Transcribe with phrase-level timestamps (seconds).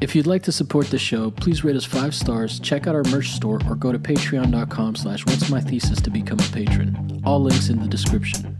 [0.00, 3.02] If you'd like to support the show, please rate us five stars, check out our
[3.10, 7.20] merch store, or go to patreon.com slash what's my thesis to become a patron.
[7.24, 8.56] All links in the description.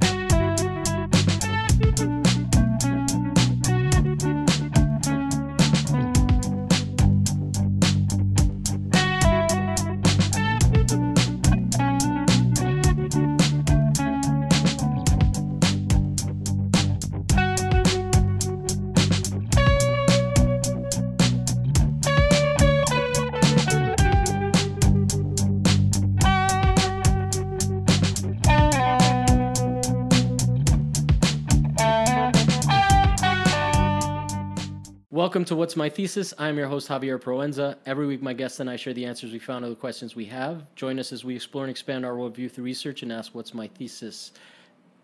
[35.29, 36.33] Welcome to What's My Thesis.
[36.39, 37.77] I'm your host, Javier Proenza.
[37.85, 40.25] Every week, my guests and I share the answers we found to the questions we
[40.25, 40.65] have.
[40.75, 43.67] Join us as we explore and expand our worldview through research and ask, What's my
[43.67, 44.33] thesis?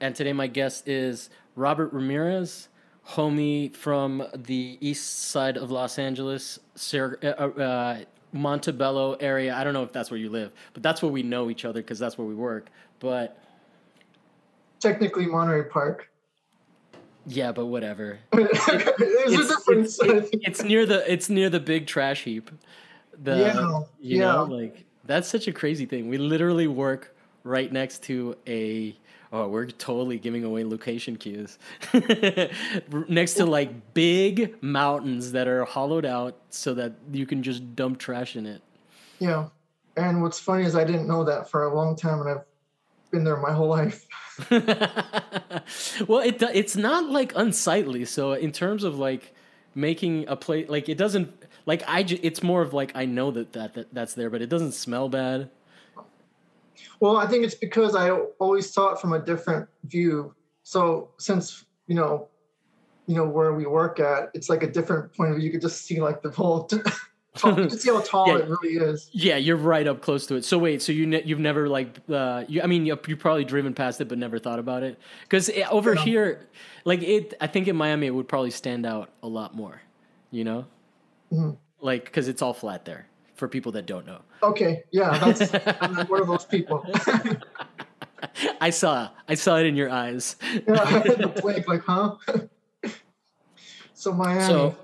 [0.01, 2.69] And today, my guest is Robert Ramirez,
[3.07, 7.99] homie from the east side of Los Angeles, Sir, uh, uh,
[8.33, 9.55] Montebello area.
[9.55, 11.83] I don't know if that's where you live, but that's where we know each other
[11.83, 12.71] because that's where we work.
[12.99, 13.37] But
[14.81, 16.09] Technically, Monterey Park.
[17.27, 18.19] Yeah, but whatever.
[18.33, 20.01] There's a difference.
[20.03, 22.51] it's- it- it's near the it's near the big trash heap.
[23.23, 23.55] The Yeah,
[24.01, 24.41] you know, yeah.
[24.41, 26.09] like that's such a crazy thing.
[26.09, 28.97] We literally work right next to a
[29.33, 31.59] oh, we're totally giving away location cues.
[33.09, 37.99] next to like big mountains that are hollowed out so that you can just dump
[37.99, 38.63] trash in it.
[39.19, 39.49] yeah.
[39.97, 42.45] And what's funny is I didn't know that for a long time, and I've
[43.15, 44.07] been there my whole life.
[44.51, 48.05] well, it it's not like unsightly.
[48.05, 49.33] So in terms of like
[49.75, 51.31] making a plate, like it doesn't
[51.65, 52.03] like I.
[52.03, 54.73] Ju- it's more of like I know that, that that that's there, but it doesn't
[54.73, 55.51] smell bad.
[57.01, 60.35] Well, I think it's because I always saw it from a different view.
[60.65, 62.29] So since you know,
[63.07, 65.47] you know where we work at, it's like a different point of view.
[65.47, 66.69] You could just see like the whole.
[67.37, 68.39] tall, you can see how tall Yeah.
[68.45, 69.09] it really is.
[69.13, 70.45] Yeah, you're right up close to it.
[70.45, 73.45] So wait, so you ne- you've never like uh, you, I mean you you probably
[73.45, 76.03] driven past it but never thought about it because over Yeah.
[76.05, 76.49] here,
[76.85, 77.35] like it.
[77.41, 79.81] I think in Miami it would probably stand out a lot more.
[80.31, 80.67] You know,
[81.33, 81.57] Mhm.
[81.81, 84.21] like because it's all flat there for people that don't know.
[84.43, 86.85] Okay, yeah, that's I'm one of those people.
[88.61, 90.37] I saw I saw it in your eyes.
[90.67, 92.17] yeah, I had the like, huh?
[93.95, 94.45] so Miami.
[94.47, 94.77] So,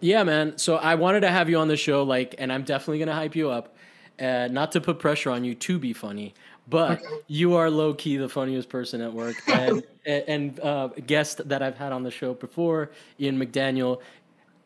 [0.00, 0.58] yeah, man.
[0.58, 3.36] So I wanted to have you on the show, like, and I'm definitely gonna hype
[3.36, 3.74] you up.
[4.20, 6.34] Uh, not to put pressure on you to be funny,
[6.66, 7.14] but Okay.
[7.28, 11.76] you are low key the funniest person at work, and and uh, guest that I've
[11.76, 14.00] had on the show before, Ian McDaniel,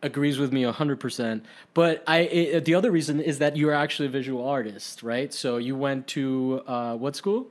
[0.02, 1.44] agrees with me hundred percent.
[1.74, 5.32] But I i the other reason is that you are actually a visual artist, right?
[5.32, 7.46] So you went to uh, what school?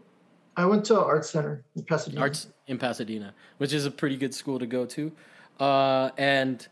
[0.58, 2.22] I went to art center in Pasadena.
[2.22, 5.12] Arts in Pasadena, which is a pretty good school to go to.
[5.60, 6.68] Uh, and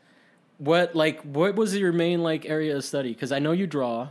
[0.59, 3.14] what like what was your main like area of study?
[3.14, 4.09] Because I know you draw.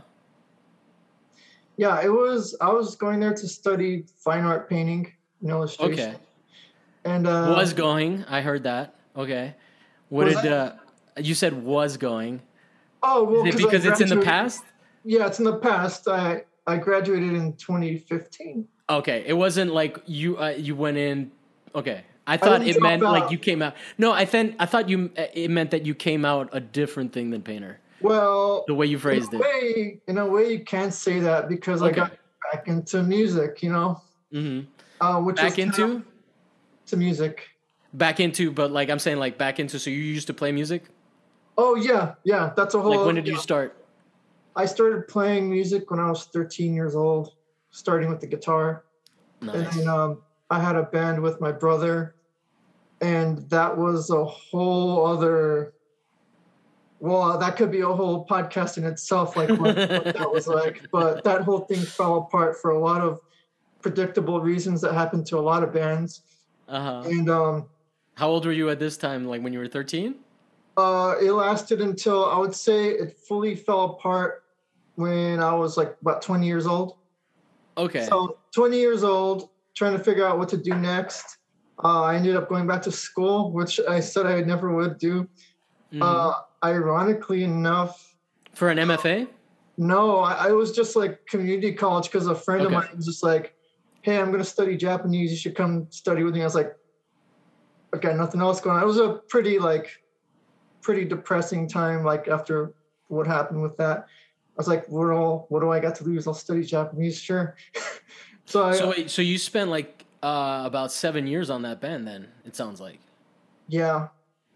[1.77, 2.57] Yeah, it was.
[2.59, 5.93] I was going there to study fine art painting and illustration.
[5.93, 6.15] Okay,
[7.05, 8.25] And uh, was going.
[8.25, 8.95] I heard that.
[9.15, 9.55] Okay,
[10.09, 10.75] what did I- uh,
[11.17, 12.41] you said was going?
[13.01, 14.63] oh well, it because it's in the past?
[15.05, 16.07] Yeah, it's in the past.
[16.07, 18.67] I I graduated in 2015.
[18.89, 21.31] Okay, it wasn't like you uh, you went in.
[21.75, 23.75] Okay, I thought didn't it meant like you came out.
[23.97, 27.31] No, I think I thought you it meant that you came out a different thing
[27.31, 27.79] than painter.
[28.01, 30.01] Well, The way you phrased in a it.
[30.07, 32.13] in a way, you can't say that because I got
[32.51, 33.63] back into music.
[33.63, 34.01] You know,
[34.31, 34.67] mm-hmm.
[35.03, 36.03] uh, which Back into
[36.85, 37.47] to music.
[37.93, 39.79] back into, but like I'm saying, like back into.
[39.79, 40.83] So you used to play music.
[41.57, 42.53] Oh yeah, yeah.
[42.55, 42.95] That's a whole.
[42.95, 43.75] Like when did you start?
[44.55, 47.33] I started playing music when I was 13 years old,
[47.71, 48.83] starting with the guitar.
[49.41, 49.55] Nice.
[49.55, 52.15] And then um, I had a band with my brother,
[53.01, 55.73] and that was a whole other.
[57.01, 60.85] Well, that could be a whole podcast in itself, like what, what that was like.
[60.91, 63.21] But that whole thing fell apart for a lot of
[63.81, 66.23] predictable reasons that happened to a lot of bands.
[66.67, 67.09] Uh huh.
[67.09, 67.69] And um,
[68.15, 69.25] How old were you at this time?
[69.25, 70.15] Like when you were 13?
[70.79, 74.43] uh, it lasted until I would say it fully fell apart
[74.95, 76.95] when I was like about 20 years old.
[77.77, 78.05] Okay.
[78.05, 81.37] So 20 years old, trying to figure out what to do next.
[81.83, 85.27] Uh, I ended up going back to school, which I said I never would do.
[85.93, 86.01] Mhm.
[86.01, 86.33] Uh,
[86.63, 88.15] ironically enough,
[88.53, 89.27] For an MFA?
[89.77, 92.75] no, I, I was just like community college because a friend Okay.
[92.75, 93.55] of mine was just like,
[94.01, 95.31] "Hey, I'm going to study Japanese.
[95.31, 96.75] You should come study with me." I was like,
[97.93, 99.89] "I got nothing else going on." It was a pretty like,
[100.81, 102.03] pretty depressing time.
[102.03, 102.73] Like after
[103.07, 105.45] what happened with that, I was like, "We're all.
[105.47, 106.27] What do I got to lose?
[106.27, 107.55] I'll study Japanese, sure."
[108.45, 112.07] so I, So wait, so you spent like uh, about seven years on that band
[112.07, 112.99] then, it sounds like.
[113.67, 114.07] Yeah.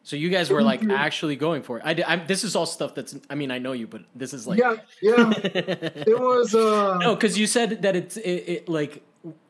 [0.04, 1.84] So you guys were like actually going for it.
[1.86, 3.16] I, I this is all stuff that's.
[3.30, 4.60] I mean, I know you, but this is like.
[4.60, 5.32] Yeah, yeah.
[5.44, 6.54] it was.
[6.54, 9.02] uh No, because you said that it's it, it like.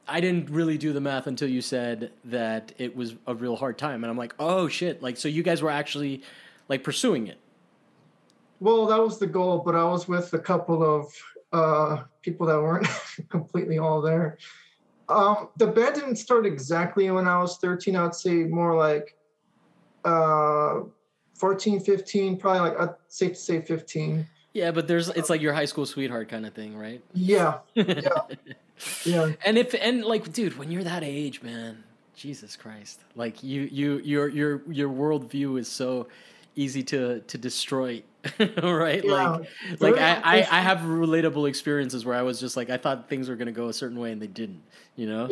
[0.05, 3.77] I didn't really do the math until you said that it was a real hard
[3.77, 5.01] time, and I'm like, oh shit!
[5.01, 6.21] Like, so you guys were actually
[6.67, 7.37] like pursuing it.
[8.59, 11.11] Well, that was the goal, but I was with a couple of
[11.51, 12.87] uh, people that weren't
[13.29, 14.37] completely all there.
[15.13, 17.95] Um, the band didn't start exactly when I was 13.
[17.95, 19.15] I'd say more like
[20.03, 20.81] uh,
[21.35, 24.27] 14, 15, probably like I'd safe to say 15.
[24.53, 27.01] Yeah, but there's it's like your high school sweetheart kind of thing, right?
[27.13, 27.59] Yeah.
[27.75, 28.21] Yeah.
[29.05, 29.31] yeah.
[29.45, 31.83] And if and like, dude, when you're that age, man,
[32.15, 36.07] Jesus Christ, like you you your your your worldview is so
[36.55, 38.01] easy to to destroy
[38.63, 39.37] right Yeah.
[39.37, 43.09] like like I, I i have relatable experiences where i was just like i thought
[43.09, 44.63] things were going to go a certain way and they didn't
[44.95, 45.29] you know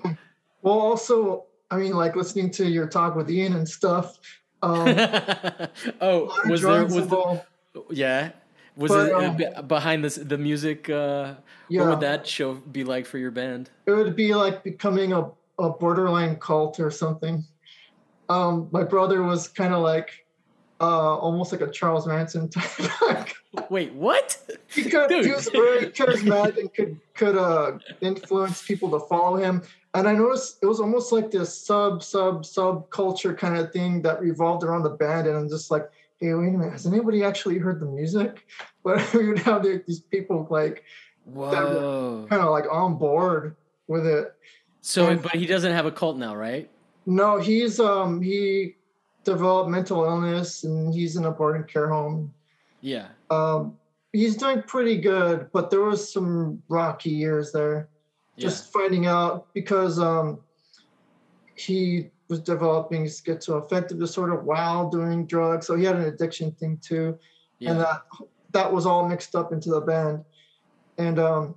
[0.61, 4.19] Well, also, I mean, like listening to your talk with Ian and stuff.
[4.61, 4.95] Um,
[6.01, 7.43] oh was there was the,
[7.89, 8.31] yeah
[8.75, 11.35] was But, it uh, um, behind this the music uh
[11.69, 11.81] Yeah.
[11.81, 15.31] what would that show be like for your band it would be like becoming a,
[15.57, 17.43] a borderline cult or something.
[18.29, 20.20] Um, my brother was kind of like
[20.81, 23.29] uh, almost like a Charles Manson type.
[23.69, 24.37] wait what
[24.67, 29.61] he could he was very charismatic and could could uh, influence people to follow him.
[29.93, 34.01] And I noticed it was almost like this sub sub sub culture kind of thing
[34.03, 35.27] that revolved around the band.
[35.27, 35.89] And I'm just like,
[36.19, 38.45] hey, wait a minute, has anybody actually heard the music?
[38.83, 40.83] But you know, there- these people like
[41.25, 43.55] whoa kind of like on board
[43.87, 44.33] with it.
[44.81, 46.67] so and- but he doesn't have a cult now right
[47.05, 48.75] No, he's um he
[49.23, 52.33] developed mental illness and he's in a boarding care home.
[52.81, 53.77] yeah Um
[54.13, 57.87] he's doing pretty good, but there was some rocky years there.
[58.35, 60.39] yeah Just finding out because um
[61.55, 65.67] he was developing schizoaffective disorder while doing drugs.
[65.67, 67.17] So he had an addiction thing too.
[67.59, 68.01] yeah And that
[68.51, 70.25] that was all mixed up into the band.
[70.97, 71.55] And um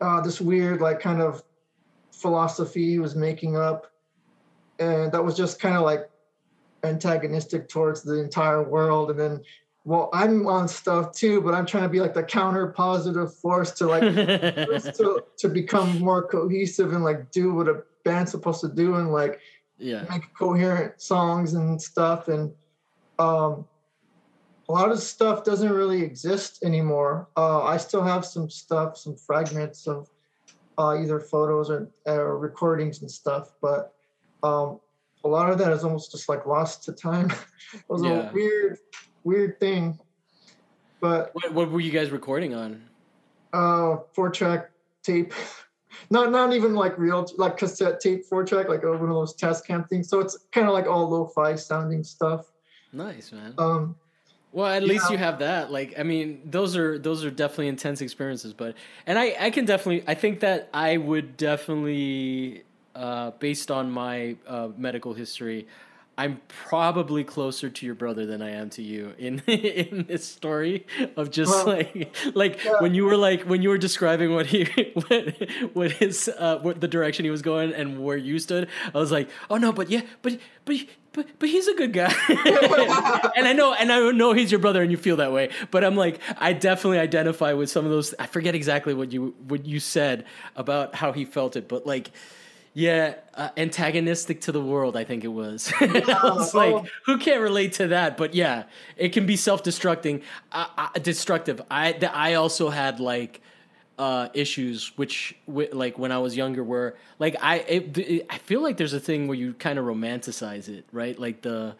[0.00, 1.42] uh, this weird like kind of
[2.12, 3.86] philosophy he was making up
[4.78, 6.09] and that was just kind of like
[6.84, 9.10] antagonistic towards the entire world.
[9.10, 9.40] And then
[9.84, 13.70] well i'm on stuff too but i'm trying to be like the counter positive force
[13.70, 18.68] to like to, to become more cohesive and like do what a band's supposed to
[18.68, 19.40] do and like
[19.78, 20.04] yeah.
[20.10, 22.28] make coherent songs and stuff.
[22.28, 22.52] And
[23.18, 23.66] um
[24.68, 27.28] a lot of stuff doesn't really exist anymore.
[27.36, 30.08] Uh i still have some stuff some fragments of
[30.78, 33.94] uh either photos or, or recordings and stuff but
[34.42, 34.80] um
[35.24, 37.30] a lot of that is almost just like lost to time
[37.72, 38.28] it was Yeah.
[38.28, 38.78] a weird
[39.24, 39.98] weird thing
[41.00, 42.82] but what, what were you guys recording on
[43.52, 44.70] uh four track
[45.02, 45.32] tape
[46.10, 49.88] not not even like real like cassette tape four track like one of those Tascam
[49.88, 52.46] things so it's kind of like all lo-fi sounding stuff
[52.92, 53.96] nice man um
[54.52, 55.12] Well, at least Yeah.
[55.12, 55.70] you have that.
[55.70, 58.52] Like, I mean, those are those are definitely intense experiences.
[58.52, 58.74] But
[59.06, 62.64] and I I can definitely I think that I would definitely
[62.94, 65.66] uh, based on my uh, medical history,
[66.20, 70.86] I'm probably closer to your brother than I am to you in in this story
[71.16, 72.74] of just Well, like like yeah.
[72.80, 74.64] when you were like when you were describing what he
[74.94, 78.68] what, what his uh, what the direction he was going and where you stood.
[78.94, 80.76] I was like, oh no, but yeah, but but.
[81.12, 82.14] But, but he's a good guy,
[83.36, 85.50] and I know and I know he's your brother, and you feel that way.
[85.72, 88.14] But I'm like, I definitely identify with some of those.
[88.20, 92.12] I forget exactly what you what you said about how he felt it, but like,
[92.72, 94.96] yeah, uh, antagonistic to the world.
[94.96, 95.72] I think it was.
[95.80, 95.86] I
[96.34, 96.86] was like, oh.
[97.06, 98.16] who can't relate to that?
[98.16, 98.64] But yeah,
[98.96, 100.22] it can be self-destructing,
[100.52, 101.60] uh, uh, destructive.
[101.70, 103.40] I th- I also had like
[103.98, 108.38] uh, issues, which wi- like when I was younger, where like I it, it, I
[108.38, 111.18] feel like there's a thing where you kind of romanticize it, right?
[111.18, 111.74] Like the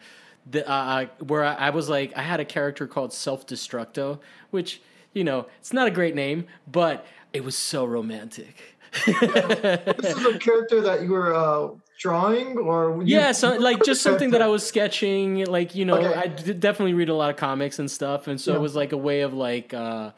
[0.49, 4.19] the uh, where I, I was like I had a character called Self Destructo,
[4.51, 4.81] which
[5.13, 8.75] you know it's not a great name, but it was so romantic.
[8.91, 11.69] This is a character that you were uh
[11.99, 15.45] drawing or you- Yeah, so like just something that I was sketching.
[15.45, 16.13] Like you know, Okay.
[16.19, 18.57] I d- definitely read a lot of comics and stuff, and so Yeah.
[18.57, 20.11] it was like a way of like, uh,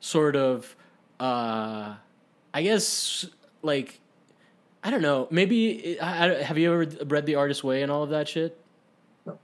[0.00, 0.74] sort of,
[1.20, 1.94] uh,
[2.54, 3.26] I guess
[3.62, 4.00] like,
[4.84, 5.26] I don't know.
[5.30, 8.56] Maybe I, I, have you ever read The artist Way and all of that shit?
[9.26, 9.38] No.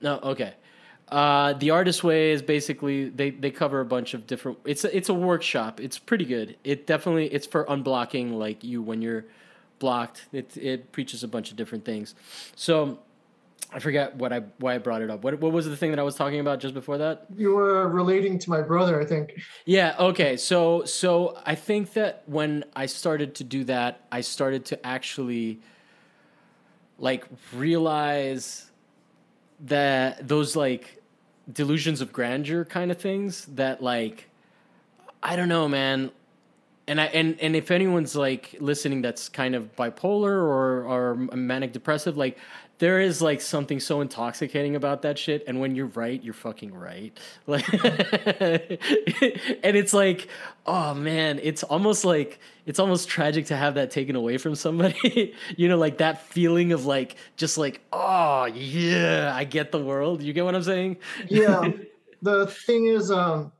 [0.00, 0.18] No.
[0.22, 0.54] Okay.
[1.08, 4.58] Uh, the artist Way is basically they, they cover a bunch of different.
[4.64, 5.80] It's a, it's a workshop.
[5.80, 6.56] It's pretty good.
[6.64, 9.24] It definitely it's for unblocking like you when you're
[9.78, 10.26] blocked.
[10.32, 12.14] It it preaches a bunch of different things.
[12.56, 12.98] So
[13.72, 15.22] I forget what I why I brought it up.
[15.22, 17.26] What what was the thing that I was talking about just before that?
[17.36, 20.36] you were relating to my brother i think Yeah, okay.
[20.36, 25.60] So so I think that when I started to do that, I started to actually
[26.98, 28.70] like realize
[29.60, 31.02] that those like
[31.52, 34.28] delusions of grandeur kind of things that like
[35.22, 36.10] I don't know, man.
[36.88, 41.72] And I and and if anyone's like listening that's kind of bipolar or or manic
[41.72, 42.38] depressive, like
[42.78, 46.74] there is like something so intoxicating about that shit and when you're right you're fucking
[46.74, 47.18] right.
[47.46, 50.28] Like and it's like
[50.66, 55.34] oh man it's almost like it's almost tragic to have that taken away from somebody.
[55.56, 60.22] You know like that feeling of like just like oh yeah i get the world.
[60.22, 60.98] You get what i'm saying?
[61.28, 61.70] Yeah.
[62.22, 63.52] The thing is um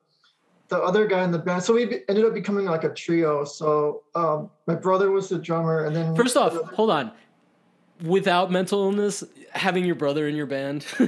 [0.69, 3.45] the other guy in the band so we ended up becoming like a trio.
[3.45, 7.13] So um my brother was the drummer and then first off hold on
[8.03, 10.87] without mental illness, having your brother in your band.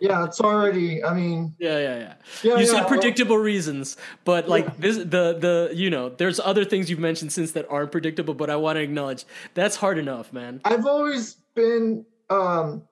[0.00, 1.02] yeah, it's already.
[1.02, 1.54] I mean.
[1.58, 2.14] Yeah, yeah, yeah.
[2.42, 4.72] yeah you yeah, said predictable well, reasons, but like yeah.
[4.78, 8.50] this, the the you know, there's other things you've mentioned since that aren't predictable, but
[8.50, 10.60] I want to acknowledge that's hard enough, man.
[10.64, 12.04] I've always been.
[12.30, 12.82] um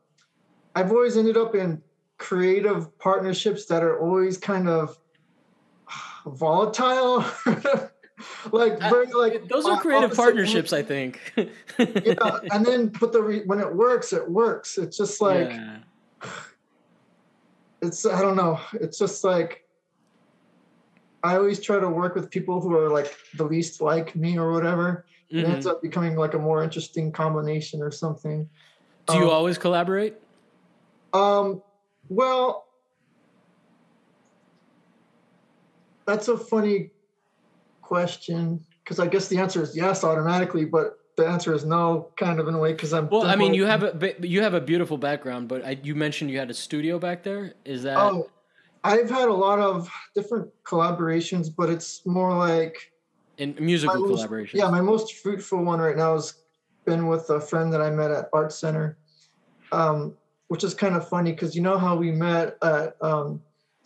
[0.74, 1.82] I've always ended up in
[2.16, 4.96] creative partnerships that are always kind of
[6.24, 7.24] volatile.
[8.52, 11.20] like very like those are creative partnerships i think.
[11.78, 14.78] Yeah and then but the re- when it works it works.
[14.78, 15.78] It's just like yeah.
[17.80, 18.60] it's i don't know.
[18.74, 19.64] It's just like
[21.22, 24.52] i always try to work with people who are like the least like me or
[24.52, 25.06] whatever.
[25.32, 25.46] Mm-hmm.
[25.46, 28.48] it ends up becoming like a more interesting combination or something.
[29.06, 30.16] Do you um, always collaborate?
[31.12, 31.62] um
[32.08, 32.66] well
[36.06, 36.90] that's a funny
[37.82, 42.40] question because I guess the answer is yes automatically, but the answer is no, kind
[42.40, 43.08] of in a way because I'm.
[43.08, 46.30] Well, I mean, you have a you have a beautiful background, but I, you mentioned
[46.30, 47.54] you had a studio back there.
[47.64, 47.98] Is that?
[47.98, 48.30] Oh,
[48.84, 52.90] I've had a lot of different collaborations, but it's more like
[53.38, 54.54] in musical collaborations.
[54.54, 56.34] Yeah, my most fruitful one right now has
[56.84, 58.96] been with a friend that I met at Art Center,
[59.70, 60.14] um,
[60.48, 63.40] which is kind of funny because you know how we met at um,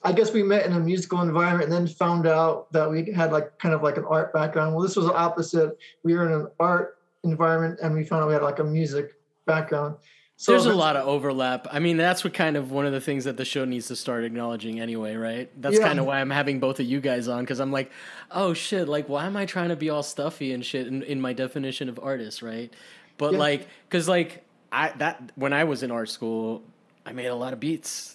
[0.06, 3.32] I guess we met in a musical environment and then found out that we had
[3.32, 4.72] like kind of like an art background.
[4.74, 5.76] Well, this was the opposite.
[6.04, 9.14] We were in an art environment and we found out we had like a music
[9.46, 9.96] background.
[10.36, 11.66] So there's a lot of overlap.
[11.72, 13.96] I mean, that's what kind of one of the things that the show needs to
[13.96, 15.50] start acknowledging anyway, right?
[15.60, 15.86] That's yeah.
[15.86, 17.90] kind of why I'm having both of you guys on because I'm like,
[18.30, 21.20] oh shit, like why am I trying to be all stuffy and shit in, in
[21.20, 22.72] my definition of artist, right?
[23.18, 23.38] But yeah.
[23.38, 26.62] like, because like I that when I was in art school,
[27.04, 28.14] I made a lot of beats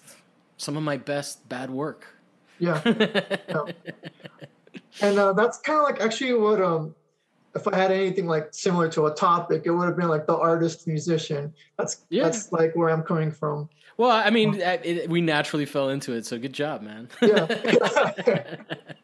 [0.62, 2.06] some of my best bad work.
[2.58, 2.80] Yeah.
[2.84, 3.64] yeah.
[5.00, 6.94] And uh, that's kind of like actually what um
[7.54, 10.36] if I had anything like similar to a topic, it would have been like the
[10.36, 11.52] artist musician.
[11.78, 12.24] That's yeah.
[12.24, 13.68] that's like where I'm coming from.
[13.96, 17.08] Well, I mean, it, we naturally fell into it, so good job, man.
[17.20, 17.46] yeah.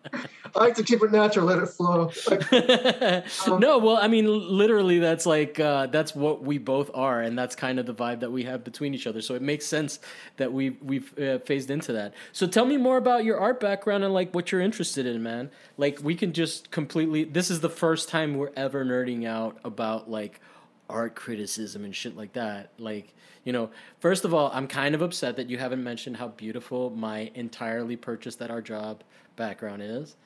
[0.55, 2.11] I like to keep it natural, let it flow.
[2.29, 2.53] Like,
[3.49, 7.39] um, no, well, I mean, literally, that's like uh, that's what we both are, and
[7.39, 9.21] that's kind of the vibe that we have between each other.
[9.21, 10.01] So it makes sense
[10.37, 12.15] that we we've uh, phased into that.
[12.33, 15.51] So tell me more about your art background and like what you're interested in, man.
[15.77, 17.25] Like we can just completely.
[17.25, 20.41] This is the first time we're ever nerding out about like
[20.89, 22.73] art criticism and shit like that.
[22.79, 23.15] Like
[23.45, 26.91] you know, first of all, I'm kind of upset that you haven't mentioned how beautiful
[26.91, 29.03] my entirely purchased at our job
[29.37, 30.17] background is.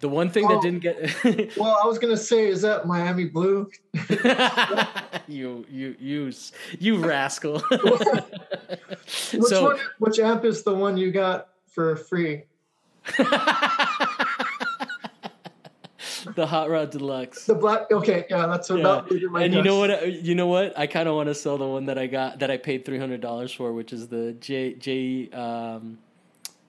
[0.00, 3.24] The one thing oh, that didn't get well, I was gonna say, is that Miami
[3.24, 3.70] Blue?
[5.26, 6.32] you, you, you,
[6.78, 7.60] you rascal.
[7.70, 9.78] which so, one?
[9.98, 12.44] Which amp is the one you got for free?
[16.34, 17.46] the Hot Rod Deluxe.
[17.46, 17.90] The black.
[17.90, 19.28] Okay, yeah, that's what yeah.
[19.30, 19.44] my.
[19.44, 19.58] And guess.
[19.58, 20.12] you know what?
[20.12, 20.78] You know what?
[20.78, 22.98] I kind of want to sell the one that I got that I paid three
[22.98, 25.30] hundred dollars for, which is the J J.
[25.30, 25.96] Um,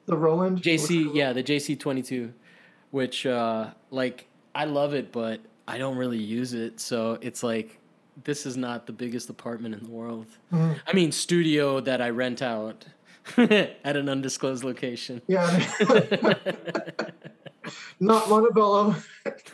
[0.06, 0.62] the Roland.
[0.62, 2.34] JC, yeah, the JC twenty two
[2.92, 6.80] which uh, like I love it, but I don't really use it.
[6.80, 7.80] So it's like
[8.24, 10.28] this is not the biggest apartment in the world.
[10.52, 10.74] Mm-hmm.
[10.88, 12.86] I mean, studio that I rent out
[13.38, 15.22] at an undisclosed location.
[15.28, 15.66] Yeah.
[18.00, 18.96] not Montebello.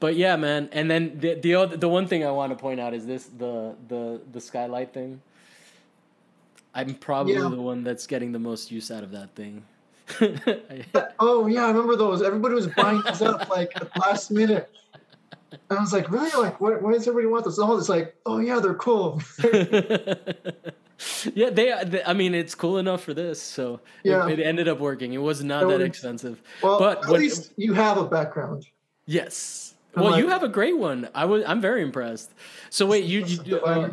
[0.00, 0.68] but yeah, man.
[0.72, 3.26] And then the the other, the one thing I want to point out is this
[3.26, 5.20] the the the skylight thing.
[6.74, 7.48] I'm probably yeah.
[7.48, 9.64] the one that's getting the most use out of that thing.
[11.18, 12.22] oh yeah, I remember those.
[12.22, 14.70] Everybody was buying these up like at the last minute.
[15.52, 16.30] And I was like, really?
[16.30, 17.58] Like, why, why does everybody want this?
[17.58, 19.20] Oh, it's like, oh yeah, they're cool.
[21.34, 24.28] yeah, they, they, I mean, it's cool enough for this, so yeah.
[24.28, 25.12] it, it ended up working.
[25.12, 26.42] It was not that expensive.
[26.62, 28.66] Well, but at when, least you have a background.
[29.06, 29.74] Yes.
[29.94, 31.08] I'm well, like, you have a great one.
[31.14, 31.44] I was.
[31.46, 32.32] I'm very impressed.
[32.70, 33.24] So wait, you.
[33.24, 33.90] you uh,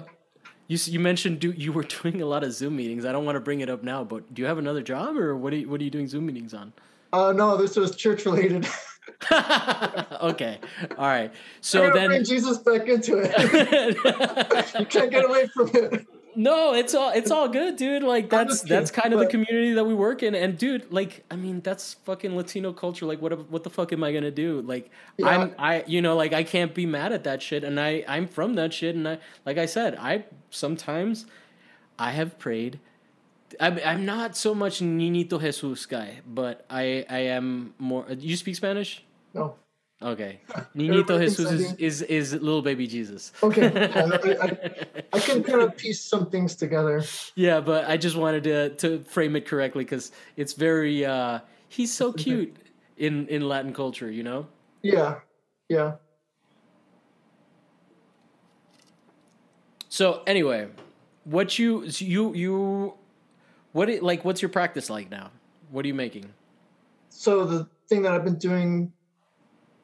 [0.69, 3.03] you you mentioned do, you were doing a lot of Zoom meetings.
[3.03, 5.35] I don't want to bring it up now, but do you have another job or
[5.35, 6.71] what are you, what are you doing Zoom meetings on?
[7.11, 8.67] Uh, no, this was church related.
[10.21, 10.59] okay,
[10.97, 11.33] all right.
[11.59, 13.97] So then bring Jesus back into it.
[14.79, 16.07] you can't get away from it.
[16.35, 18.03] No, it's all it's all good, dude.
[18.03, 21.35] Like that's that's kind of the community that we work in, and dude, like I
[21.35, 23.05] mean, that's fucking Latino culture.
[23.05, 24.61] Like, what what the fuck am I gonna do?
[24.61, 25.27] Like, yeah.
[25.27, 28.27] I'm I you know like I can't be mad at that shit, and I I'm
[28.27, 31.25] from that shit, and I like I said, I sometimes
[31.97, 32.79] I have prayed.
[33.59, 38.05] I'm I'm not so much Niñito Jesus guy, but I I am more.
[38.09, 39.03] You speak Spanish?
[39.33, 39.55] No.
[40.01, 40.39] Okay.
[40.75, 43.33] Niñito Jesus is, is, is little baby Jesus.
[43.43, 43.67] Okay.
[43.67, 44.57] I, I,
[45.13, 47.03] I, can kind of piece some things together.
[47.35, 51.93] Yeah, but I just wanted to to frame it correctly because it's very uh he's
[51.93, 52.55] so cute
[52.97, 54.47] in in Latin culture, you know?
[54.81, 55.15] Yeah.
[55.67, 55.95] Yeah.
[59.89, 60.67] So anyway,
[61.25, 62.93] what you you you
[63.73, 65.31] what it, like what's your practice like now?
[65.71, 66.25] What are you making?
[67.09, 68.93] So the thing that I've been doing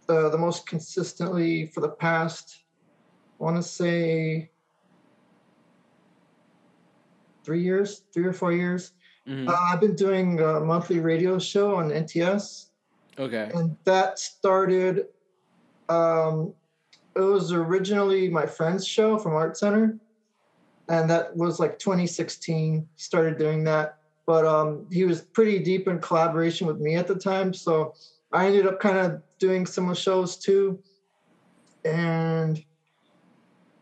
[0.10, 2.64] uh, the most consistently for the past,
[3.40, 4.52] I want to say,
[7.44, 8.94] three years, three or four years.
[9.28, 9.48] Mm-hmm.
[9.48, 12.68] Uh, I've been doing a monthly radio show on NTS.
[13.18, 13.50] Okay.
[13.54, 15.06] And that started.
[15.90, 16.54] Um,
[17.16, 19.98] it was originally my friend's show from Art Center,
[20.90, 22.88] and that was like 2016.
[22.98, 27.16] Started doing that, but um, he was pretty deep in collaboration with me at the
[27.16, 27.94] time, so
[28.36, 30.80] I ended up kind of doing some shows too.
[31.86, 32.62] And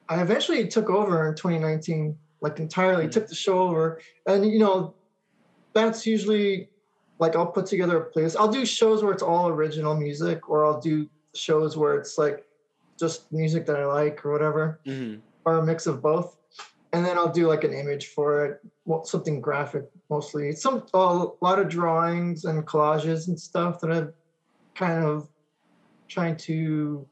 [0.10, 3.12] I eventually took over in 2019, like entirely mm-hmm.
[3.12, 4.00] took the show over.
[4.27, 4.93] And, you know,
[5.74, 6.69] that's usually
[7.17, 8.36] like I'll put together a playlist.
[8.38, 12.45] I'll do shows where it's all original music, or I'll do shows where it's like
[13.00, 15.19] just music that I like or whatever, mm-hmm.
[15.45, 16.38] or a mix of both.
[16.91, 20.51] And then I'll do like an image for it, well, something graphic mostly.
[20.51, 24.13] Some a lot of drawings and collages and stuff that I've
[24.75, 25.30] kind of
[26.08, 27.08] trying to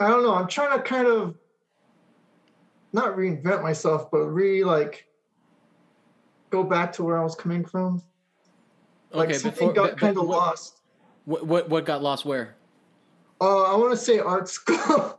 [0.00, 1.36] I don't know, I'm trying to kind of
[2.92, 5.06] not reinvent myself, but re like
[6.50, 8.02] go back to where I was coming from.
[9.10, 10.80] Like okay, something before, got kind of lost.
[11.24, 12.56] What, what what got lost where?
[13.40, 15.18] Uh, I want to say art school.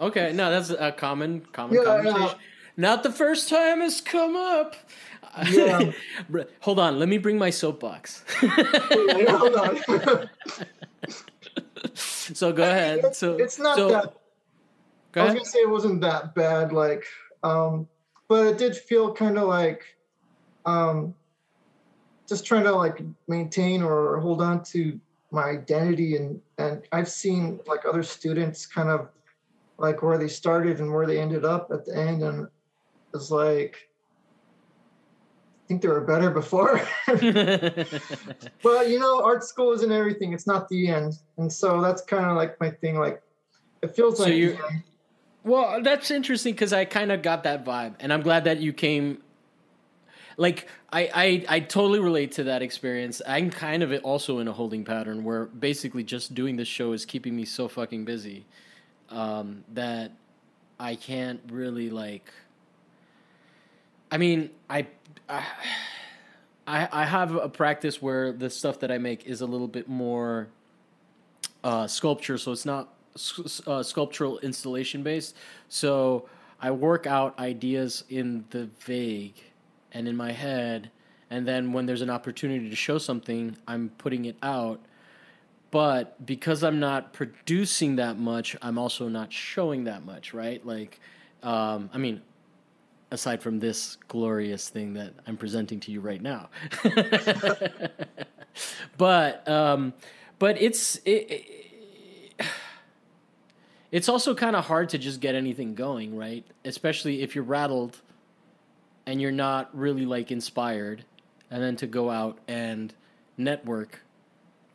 [0.00, 2.22] okay, no, that's a common common yeah, conversation.
[2.22, 2.34] Yeah.
[2.76, 4.76] Not the first time it's come up.
[5.50, 5.92] Yeah.
[6.60, 8.24] Hold on, let me bring my soapbox.
[8.40, 10.30] Hold on.
[11.94, 13.00] so go ahead.
[13.04, 14.14] It's, so it's not so, that.
[15.14, 17.04] I was gonna say it wasn't that bad, like,
[17.42, 17.88] um,
[18.28, 19.82] but it did feel kind of like,
[20.64, 21.14] um,
[22.28, 24.98] just trying to like maintain or hold on to
[25.30, 29.08] my identity, and and I've seen like other students kind of
[29.78, 32.48] like where they started and where they ended up at the end, and
[33.14, 33.88] it's like
[35.72, 36.80] think they were better before.
[37.06, 40.34] but you know, art school isn't everything.
[40.34, 42.98] It's not the end, and so that's kind of like my thing.
[42.98, 43.22] Like,
[43.80, 44.34] it feels so like.
[44.34, 44.58] You,
[45.44, 48.72] well, that's interesting because I kind of got that vibe, and I'm glad that you
[48.72, 49.22] came.
[50.36, 53.20] Like I, I, I totally relate to that experience.
[53.26, 57.04] I'm kind of also in a holding pattern where basically just doing this show is
[57.04, 58.46] keeping me so fucking busy
[59.10, 60.12] um, that
[60.80, 62.30] I can't really like.
[64.10, 64.86] I mean, I
[65.28, 69.88] I, I have a practice where the stuff that I make is a little bit
[69.88, 70.48] more
[71.64, 72.94] uh, sculpture, so it's not
[73.66, 75.36] uh, sculptural installation based.
[75.68, 76.28] So
[76.60, 79.42] I work out ideas in the vague
[79.92, 80.90] and in my head,
[81.30, 84.80] and then when there's an opportunity to show something, I'm putting it out.
[85.70, 90.64] But because I'm not producing that much, I'm also not showing that much, right?
[90.66, 91.00] Like,
[91.42, 92.20] um, I mean,
[93.12, 96.48] aside from this glorious thing that I'm presenting to you right now.
[98.98, 99.92] but um,
[100.38, 102.46] but it's it, it,
[103.92, 106.44] it's also kind of hard to just get anything going, right?
[106.64, 108.00] Especially if you're rattled
[109.06, 111.04] and you're not really like inspired,
[111.50, 112.94] and then to go out and
[113.36, 114.02] network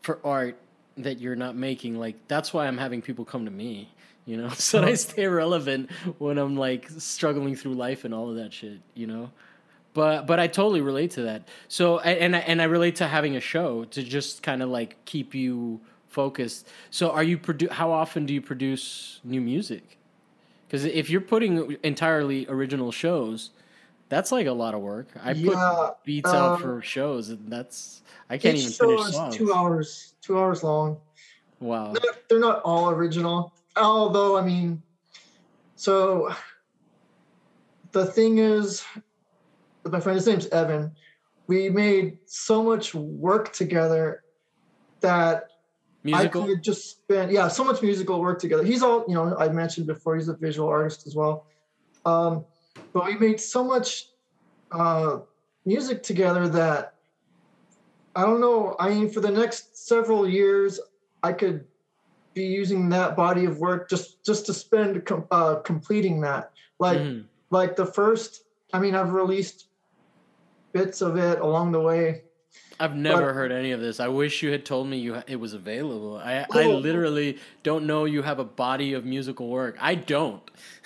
[0.02, 0.58] for art
[0.96, 1.98] that you're not making.
[1.98, 3.90] Like that's why I'm having people come to me
[4.28, 8.36] you know, so I stay relevant when I'm like struggling through life and all of
[8.36, 9.32] that shit, you know.
[9.94, 11.48] But but I totally relate to that.
[11.70, 15.04] So and I, and I relate to having a show to just kind of like
[15.06, 16.68] keep you focused.
[16.92, 19.98] So are you produ- how often do you produce new music?
[20.70, 23.52] Cuz if you're putting entirely original shows,
[24.10, 25.08] that's like a lot of work.
[25.24, 29.36] I put beats um, out for shows and that's I can't even finish songs.
[29.38, 30.98] 2 hours, 2 hours long.
[31.60, 31.96] Wow.
[32.30, 34.82] they're not all original although I mean,
[35.76, 36.34] so
[37.92, 38.84] the thing is,
[39.86, 40.92] my friend, his name's Evan.
[41.48, 44.24] We made so much work together
[45.00, 45.48] that
[46.04, 46.44] musical?
[46.44, 48.64] I could just spend yeah, so much musical work together.
[48.64, 49.36] He's all you know.
[49.38, 51.46] I mentioned before he's a visual artist as well.
[52.06, 52.46] Um,
[52.94, 54.08] but we made so much
[54.72, 55.20] uh,
[55.66, 56.96] music together that
[58.16, 58.76] I don't know.
[58.80, 60.80] I mean, for the next several years,
[61.24, 61.66] I could
[62.38, 66.52] be using that body of work just just to spend com- uh, completing that.
[66.80, 67.26] Like Mhm.
[67.50, 68.44] like the first.
[68.74, 69.68] I mean, I've released
[70.74, 72.24] bits of it along the way.
[72.80, 74.00] I've never But- heard any of this.
[74.00, 76.18] I wish you had told me you it was available.
[76.18, 76.78] I I Oh.
[76.78, 79.76] literally don't know you have a body of musical work.
[79.82, 80.42] I don't.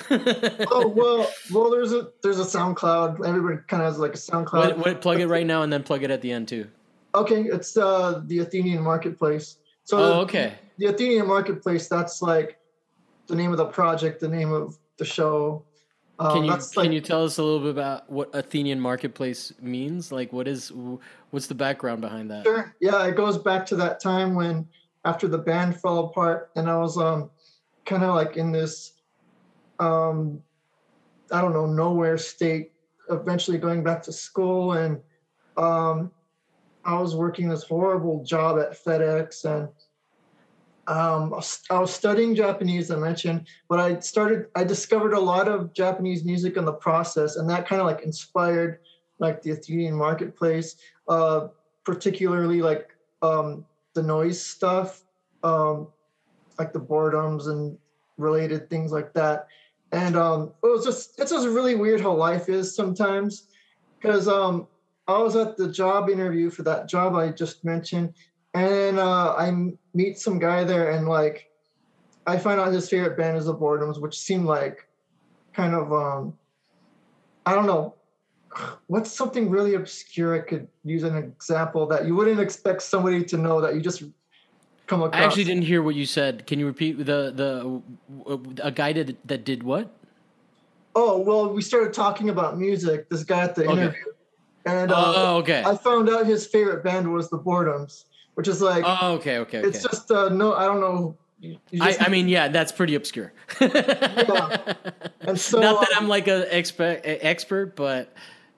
[0.09, 1.69] Oh well, well.
[1.69, 3.25] There's a there's a SoundCloud.
[3.27, 4.53] Everybody kind of has like a SoundCloud.
[4.53, 6.67] What, what, plug it right now and then plug it at the end too.
[7.13, 9.57] Okay, it's uh the Athenian Marketplace.
[9.83, 10.53] So Oh, okay.
[10.81, 11.87] The Athenian Marketplace.
[11.87, 12.57] That's like
[13.27, 15.63] the name of the project, the name of the show.
[16.17, 19.53] Um, Can you can like, you tell us a little bit about what Athenian marketplace
[19.61, 20.11] means?
[20.11, 20.71] Like, what is
[21.29, 22.45] what's the background behind that?
[22.45, 22.75] Sure.
[22.81, 24.67] Yeah, it goes back to that time when
[25.05, 27.29] after the band fell apart, and I was um
[27.85, 28.93] kind of like in this
[29.79, 30.41] um
[31.31, 32.71] I don't know nowhere state.
[33.09, 34.99] Eventually going back to school, and
[35.57, 36.11] um
[36.85, 39.69] I was working this horrible job at FedEx, and
[40.87, 41.33] um
[41.69, 42.91] I was- studying Japanese.
[42.91, 44.47] I mentioned, but I started.
[44.55, 48.01] I discovered a lot of Japanese music in the process, and that kind of like
[48.01, 48.79] inspired
[49.19, 51.47] like the Athenian marketplace uh,
[51.83, 55.03] particularly like um, the noise stuff,
[55.43, 55.87] um,
[56.57, 57.77] like the boredoms and
[58.17, 59.47] related things like that.
[59.91, 63.47] And um, it was just it's just really weird how life is sometimes,
[63.99, 64.67] because um,
[65.07, 68.13] I was at the job interview for that job I just mentioned,
[68.53, 71.49] and uh, I meet some guy there, and like
[72.27, 74.87] I find out his favorite band is the Boredoms, which seemed like
[75.53, 76.37] kind of um,
[77.45, 77.95] I don't know
[78.87, 83.37] what's something really obscure I could use an example that you wouldn't expect somebody to
[83.37, 84.03] know that you just
[84.87, 85.21] come across.
[85.21, 86.45] I actually didn't hear what you said.
[86.47, 87.81] Can you repeat the the
[88.63, 89.89] a guy did that did what?
[90.95, 93.09] Oh well, we started talking about music.
[93.09, 93.83] This guy at the Okay.
[93.83, 94.05] interview,
[94.65, 95.63] and uh, oh, okay.
[95.65, 98.03] I found out his favorite band was the Boredoms,
[98.35, 99.67] which is like Oh, okay, okay, okay.
[99.67, 101.15] it's just uh, no, I don't know.
[101.39, 103.33] You, you I, I mean, yeah, that's pretty obscure.
[103.59, 108.11] And so, Not that I'm like a expert, expert, but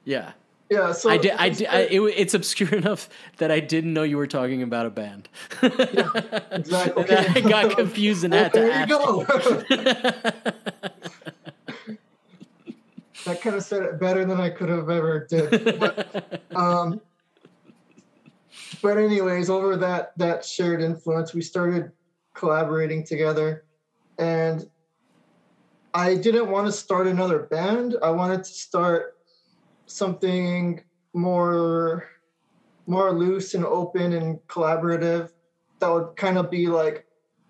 [0.05, 0.31] yeah,
[0.69, 0.91] yeah.
[0.93, 1.31] So I did.
[1.31, 1.67] I it's did.
[1.67, 5.27] I, it, it's obscure enough that I didn't know you were talking about a band.
[5.61, 7.05] exactly.
[7.09, 8.89] And I got confused and Well, had to there ask.
[8.89, 9.23] you go.
[13.25, 15.79] that kind of said it better than I could have ever did.
[15.79, 17.01] But, um,
[18.83, 21.91] but anyways, over that that shared influence, we started
[22.35, 23.63] collaborating together,
[24.19, 24.69] and
[25.93, 27.95] I didn't want to start another band.
[28.03, 29.15] I wanted to start
[29.85, 32.09] something more
[32.85, 35.31] more loose and open and collaborative
[35.79, 37.05] that would kind of be like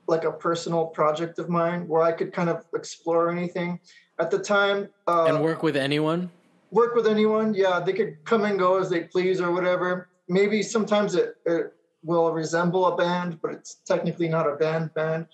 [0.07, 3.79] like a personal project of mine where I could kind of explore anything.
[4.19, 6.29] At the time, uh, and work with anyone.
[6.69, 7.55] work with anyone.
[7.55, 10.09] Yeah, they could come and go as they please or whatever.
[10.27, 15.27] Maybe sometimes it, it will resemble a band, but it's technically not a band band.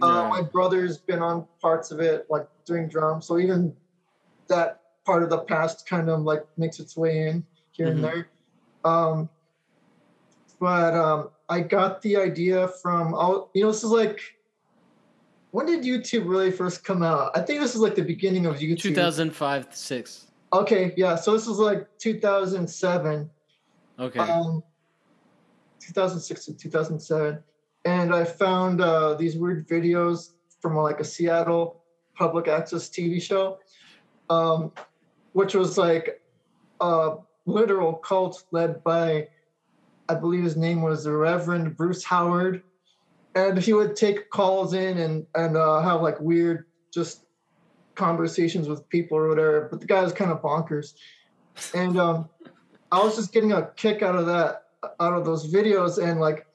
[0.00, 3.26] Uh, my brother's been on parts of it, like doing drums.
[3.26, 3.74] So even
[4.48, 7.90] that part of the past kind of like makes its way in here Mhm.
[7.90, 8.28] and there.
[8.84, 9.28] Um,
[10.58, 13.08] but um, I got the idea from,
[13.54, 14.20] you know, this is like,
[15.50, 17.32] when did YouTube really first come out?
[17.36, 18.80] I think this is like the beginning of YouTube.
[18.80, 20.26] 2005, six.
[20.52, 21.16] Okay, yeah.
[21.16, 23.28] So this was like 2007,
[24.00, 24.18] Okay.
[24.18, 24.62] um,
[25.80, 27.38] 2006 to 2007,
[27.84, 31.82] and I found uh, these weird videos from like a Seattle
[32.14, 33.58] public access TV show,
[34.30, 34.72] um,
[35.32, 36.22] which was like
[36.80, 39.28] a literal cult led by,
[40.08, 42.62] I believe his name was the Reverend Bruce Howard,
[43.34, 47.26] and he would take calls in and and uh, have like weird just
[47.94, 49.68] conversations with people or whatever.
[49.70, 50.94] But the guy was kind of bonkers,
[51.74, 52.28] and um,
[52.92, 54.64] I was just getting a kick out of that,
[54.98, 56.46] out of those videos, and like.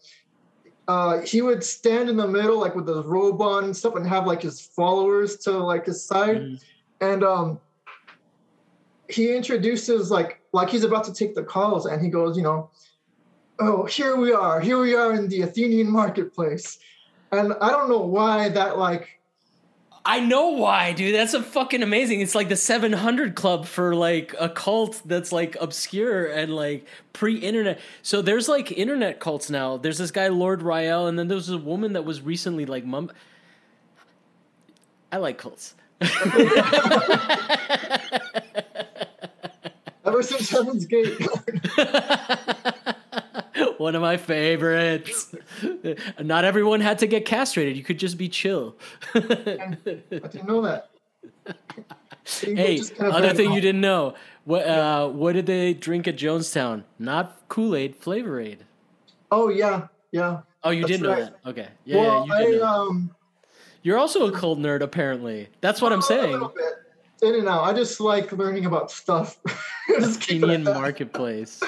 [0.88, 4.06] Uh, he would stand in the middle, like with his robe on and stuff, and
[4.06, 6.62] have like his followers to like his side Mhm.
[7.02, 7.60] and um
[9.10, 12.70] he introduces like like he's about to take the calls and he goes you know
[13.60, 16.78] oh here we are here we are in the athenian marketplace
[17.32, 19.20] and i don't know why that like
[20.08, 21.16] I know why, dude.
[21.16, 22.22] That's a fucking amazing.
[22.22, 27.80] It's like the 700 club for like a cult that's like obscure and like pre-internet.
[28.04, 29.78] So there's like internet cults now.
[29.78, 33.12] There's this guy Lord RayEl, and then there's a woman that was recently like mum.
[35.12, 35.74] I like cults.
[40.16, 41.18] ever since heaven's gate
[43.78, 45.36] One of my favorites.
[46.20, 47.78] Not everyone had to get castrated.
[47.78, 48.76] You could just be chill.
[49.14, 50.90] i didn't know that
[52.42, 54.16] hey, other thing you didn't know.
[54.44, 56.84] What uh, what did they drink at Jonestown?
[57.00, 58.64] Not Kool Aid, Flavor Aid.
[59.32, 60.42] Oh yeah, yeah.
[60.64, 61.24] Oh, you did know right.
[61.44, 61.50] that.
[61.50, 61.68] Okay.
[61.84, 63.16] Yeah, well, yeah, you did I, um,
[63.84, 65.50] You're also a cold nerd, apparently.
[65.62, 66.48] That's what I'm saying.
[67.22, 67.64] In and out.
[67.64, 69.38] I just like learning about stuff.
[69.98, 71.62] Athenian marketplace.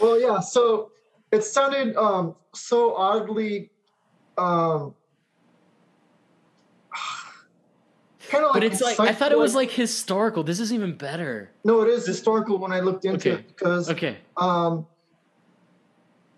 [0.00, 0.40] Well, yeah.
[0.40, 0.90] So
[1.32, 3.70] it sounded um, so oddly
[4.38, 4.94] um,
[8.28, 8.54] kind of like.
[8.54, 10.42] But it's like I thought it was like historical.
[10.42, 11.50] This is even better.
[11.64, 13.40] No, it is historical when I looked into okay.
[13.40, 14.18] it because okay.
[14.36, 14.86] Um.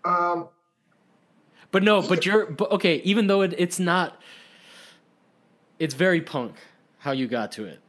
[0.05, 0.49] Um.
[1.71, 2.95] But no, but you're but okay.
[3.03, 4.19] Even though it, it's not,
[5.77, 6.55] it's very punk
[6.97, 7.79] how you got to it.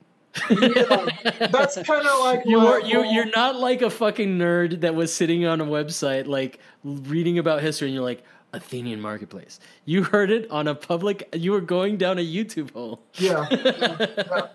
[0.51, 1.07] Yeah,
[1.51, 5.13] that's kind of like you are you you're not like a fucking nerd that was
[5.13, 9.61] sitting on a website like reading about history and you're like Athenian marketplace.
[9.85, 11.29] You heard it on a public.
[11.35, 13.03] You were going down a YouTube hole.
[13.15, 13.47] Yeah.
[13.51, 14.47] yeah, yeah.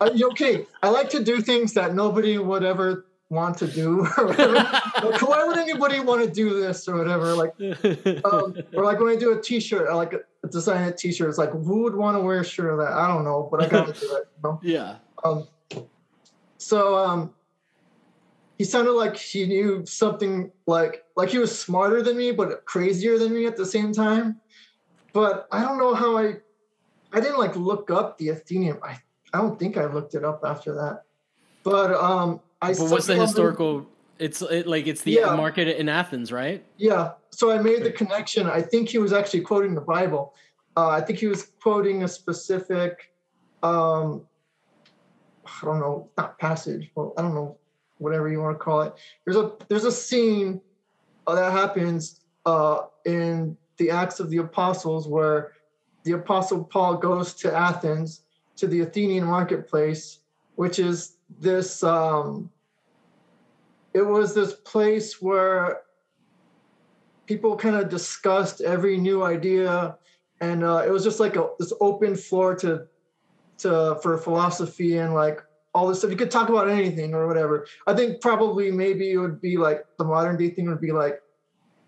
[0.00, 4.26] Uh, okay, I like to do things that nobody would ever want to do or
[4.26, 4.54] whatever.
[4.54, 7.34] like, why would anybody want to do this or whatever?
[7.34, 7.54] Like,
[8.24, 11.28] um, or like when I do a T-shirt, I like a, design a T-shirt.
[11.28, 12.92] It's like, who would want to wear a shirt of that?
[12.92, 14.28] I don't know, but I got to do it.
[14.36, 14.60] You know?
[14.62, 14.96] Yeah.
[15.24, 15.48] Um.
[16.58, 17.34] So um,
[18.58, 23.18] he sounded like he knew something like like he was smarter than me but crazier
[23.18, 24.40] than me at the same time
[25.12, 26.34] but i don't know how i
[27.12, 28.96] i didn't like look up the athenian i
[29.32, 31.02] i don't think i looked it up after that
[31.62, 33.86] but um i but what's the historical
[34.18, 35.34] it's it, like it's the yeah.
[35.34, 39.40] market in athens right yeah so i made the connection i think he was actually
[39.40, 40.34] quoting the bible
[40.76, 43.12] uh, i think he was quoting a specific
[43.62, 44.22] um
[45.46, 47.56] i don't know not passage well i don't know
[47.98, 48.92] whatever you want to call it.
[49.24, 50.60] There's a there's a scene
[51.26, 55.52] uh, that happens uh, in the Acts of the Apostles where
[56.04, 58.22] the Apostle Paul goes to Athens
[58.56, 60.20] to the Athenian marketplace,
[60.56, 61.82] which is this.
[61.82, 62.50] Um,
[63.94, 65.82] it was this place where
[67.26, 69.96] people kind of discussed every new idea,
[70.40, 72.86] and uh, it was just like a this open floor to
[73.58, 75.40] to for philosophy and like
[75.74, 76.10] all this stuff.
[76.10, 77.66] You could talk about anything or whatever.
[77.86, 81.20] I think probably maybe it would be like the modern day thing would be like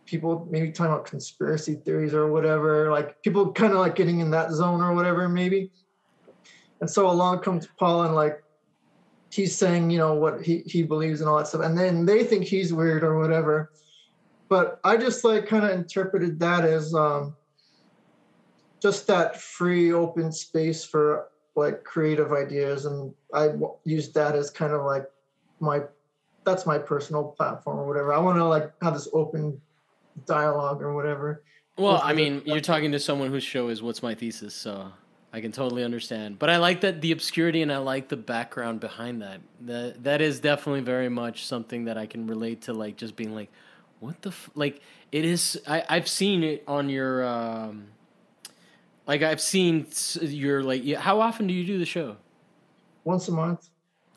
[0.07, 4.31] people maybe talking about conspiracy theories or whatever, like people kind of like getting in
[4.31, 5.73] that zone or whatever, maybe.
[6.81, 8.43] And so along comes Paul and like
[9.31, 11.63] he's saying, you know, what he, he believes and all that stuff.
[11.63, 13.73] And then they think he's weird or whatever.
[14.49, 17.35] But I just like kind of interpreted that as um
[18.81, 23.51] just that free open space for like creative ideas and I
[23.85, 25.07] use that as kind of like
[25.59, 25.81] my
[26.45, 28.13] that's my personal platform or whatever.
[28.13, 29.61] I want to like have this open
[30.27, 31.43] dialogue or whatever.
[31.77, 34.93] Well, I mean, you're talking to someone whose show is "What's My Thesis," so
[35.37, 36.39] I can totally understand.
[36.39, 39.43] But I like that the obscurity and I like the background behind that.
[39.67, 42.73] That that is definitely very much something that I can relate to.
[42.73, 43.51] Like just being like,
[44.01, 44.49] "What the f-?
[44.55, 44.81] like?"
[45.13, 45.61] It is.
[45.69, 47.23] I I've seen it on your.
[47.27, 47.89] Um,
[49.07, 49.87] like I've seen
[50.23, 50.91] your like.
[50.95, 52.17] How often do you do the show?
[53.05, 53.69] Once a month.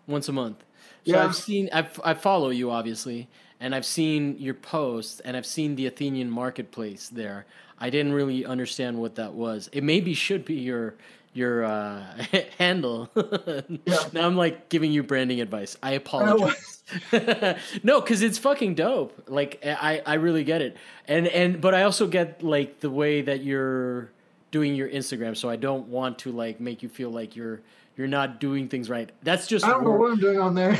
[0.07, 0.63] Once a month.
[1.05, 1.25] So yeah.
[1.25, 1.69] I've seen.
[1.73, 3.27] I've, I follow you obviously,
[3.59, 7.45] and I've seen your posts, and I've seen the Athenian marketplace there.
[7.79, 9.69] I didn't really understand what that was.
[9.71, 10.95] It maybe should be your
[11.33, 12.03] your uh,
[12.57, 13.09] handle.
[13.15, 13.97] yeah.
[14.13, 15.77] Now I'm like giving you branding advice.
[15.81, 16.83] I apologize.
[17.83, 19.23] no, because it's fucking dope.
[19.27, 23.21] Like I I really get it, and and but I also get like the way
[23.21, 24.11] that you're
[24.51, 25.37] doing your Instagram.
[25.37, 27.61] So I don't want to like make you feel like you're
[27.99, 29.11] you're not doing things right.
[29.23, 30.77] That's just I don't know what I'm doing on there.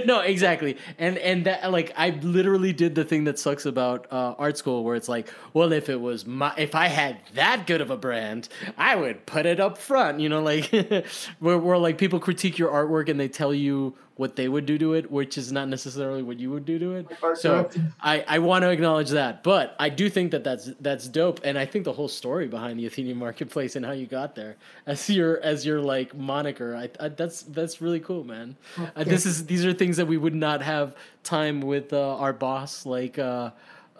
[0.06, 0.78] no, exactly.
[0.98, 4.82] And and that like I literally did the thing that sucks about uh, art school,
[4.82, 7.98] where it's like, well, if it was my if I had that good of a
[7.98, 8.48] brand,
[8.78, 10.20] I would put it up front.
[10.20, 10.70] You know, like
[11.38, 14.78] where where like people critique your artwork and they tell you what they would do
[14.78, 17.06] to it, which is not necessarily what you would do to it.
[17.34, 17.68] So
[18.00, 21.58] I, I want to acknowledge that, but I do think that that's that's dope, and
[21.58, 25.08] I think the whole story behind the Athenian marketplace and how you got there as
[25.10, 28.56] your as your like moniker, I, I that's that's really cool, man.
[28.78, 28.90] Okay.
[28.94, 32.32] Uh, this is these are things that we would not have time with uh, our
[32.32, 33.18] boss, like.
[33.18, 33.50] Uh,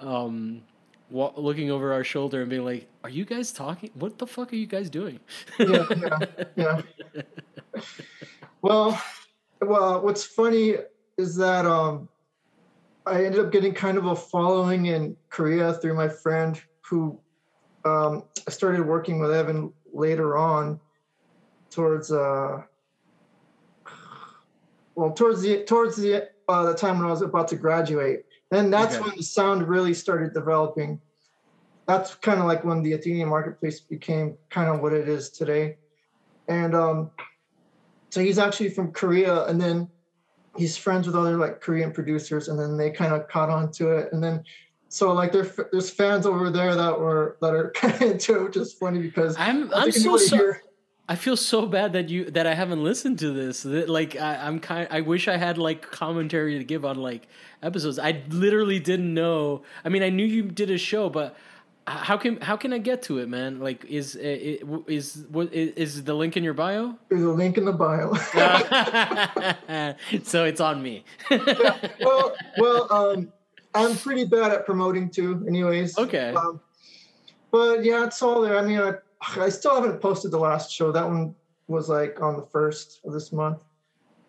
[0.00, 0.62] um,
[1.11, 3.90] looking over our shoulder and being like, "Are you guys talking?
[3.94, 5.20] What the fuck are you guys doing?"
[5.59, 5.87] yeah,
[6.57, 6.83] yeah,
[7.14, 7.22] yeah.
[8.62, 8.98] Well,
[9.66, 10.77] well, what's funny
[11.16, 12.09] is that um,
[13.07, 17.18] I ended up getting kind of a following in Korea through my friend who
[17.85, 20.81] um, I started working with Evan later on
[21.70, 22.62] towards uh,
[24.94, 28.24] well towards the towards the uh, the time when I was about to graduate.
[28.50, 29.05] And that's okay.
[29.05, 31.00] when the sound really started developing.
[31.87, 35.77] That's kind of like when the Athenian marketplace became kind of what it is today.
[36.48, 37.11] And um,
[38.14, 39.88] so he's actually from Korea, and then
[40.57, 43.90] he's friends with other like Korean producers, and then they kind of caught on to
[43.90, 44.44] it, and then
[44.88, 48.42] so like there, there's fans over there that were that are kind of into it,
[48.44, 50.59] which is funny because I'm I'm so sorry.
[51.09, 53.64] I feel so bad that you that I haven't listened to this.
[53.64, 54.87] That, like I, I'm kind.
[54.92, 57.27] I wish I had like commentary to give on like
[57.64, 57.98] episodes.
[57.98, 59.62] I literally didn't know.
[59.85, 61.37] I mean, I knew you did a show, but
[61.86, 63.60] how can how can I get to it, man?
[63.60, 66.96] Like, is is what is the link in your bio?
[67.08, 68.14] There's a link in the bio.
[70.22, 71.04] so it's on me.
[71.30, 73.32] yeah, well, well, um,
[73.74, 75.98] I'm pretty bad at promoting too, anyways.
[75.98, 76.32] Okay.
[76.34, 76.60] Um,
[77.50, 78.58] but yeah, it's all there.
[78.58, 78.92] I mean, I
[79.36, 80.90] I still haven't posted the last show.
[80.90, 81.34] That one
[81.68, 83.58] was like on the first of this month.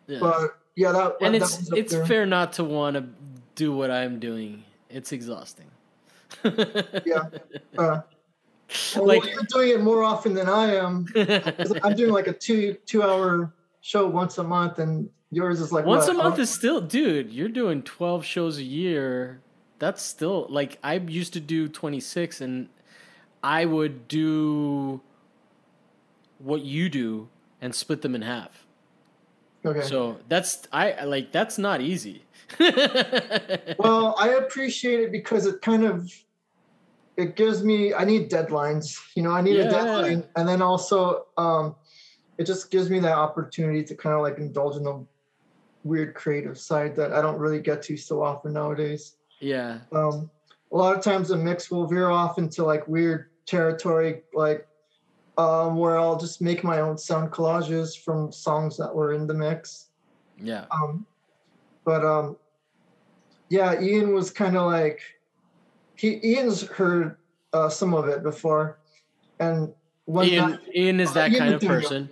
[0.07, 0.19] Yeah.
[0.19, 2.05] But yeah, that and that it's it's there.
[2.05, 3.05] fair not to want to
[3.55, 4.63] do what I'm doing.
[4.89, 5.67] It's exhausting.
[7.05, 7.29] Yeah.
[7.77, 8.01] Uh,
[8.95, 11.05] well, like you're doing it more often than I am.
[11.83, 15.85] I'm doing like a two two hour show once a month, and yours is like
[15.85, 17.31] once what, a month is still, dude.
[17.31, 19.41] You're doing twelve shows a year.
[19.77, 22.69] That's still like I used to do twenty six, and
[23.43, 25.01] I would do
[26.39, 27.29] what you do
[27.61, 28.64] and split them in half.
[29.65, 29.81] Okay.
[29.81, 32.23] So that's I like that's not easy.
[32.59, 36.11] well, I appreciate it because it kind of
[37.17, 38.97] it gives me I need deadlines.
[39.15, 39.63] You know, I need yeah.
[39.63, 41.75] a deadline and then also um
[42.37, 45.05] it just gives me that opportunity to kind of like indulge in the
[45.83, 49.15] weird creative side that I don't really get to so often nowadays.
[49.39, 49.79] Yeah.
[49.91, 50.29] Um
[50.71, 54.67] a lot of times the mix will veer off into like weird territory, like
[55.37, 59.33] um, where I'll just make my own sound collages from songs that were in the
[59.33, 59.87] mix.
[60.41, 60.65] Yeah.
[60.71, 61.05] Um,
[61.83, 62.37] but um,
[63.49, 65.01] yeah, Ian was kind of like
[65.95, 67.17] he Ian's heard
[67.53, 68.79] uh, some of it before,
[69.39, 69.73] and
[70.09, 72.09] Ian that, Ian is that uh, kind of person.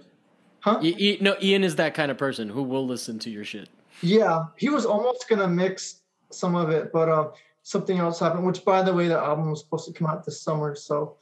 [0.60, 0.80] Huh?
[0.82, 3.68] I, no, Ian is that kind of person who will listen to your shit.
[4.02, 7.30] Yeah, he was almost gonna mix some of it, but uh,
[7.64, 8.46] something else happened.
[8.46, 11.18] Which, by the way, the album was supposed to come out this summer, so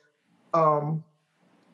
[0.54, 1.04] um,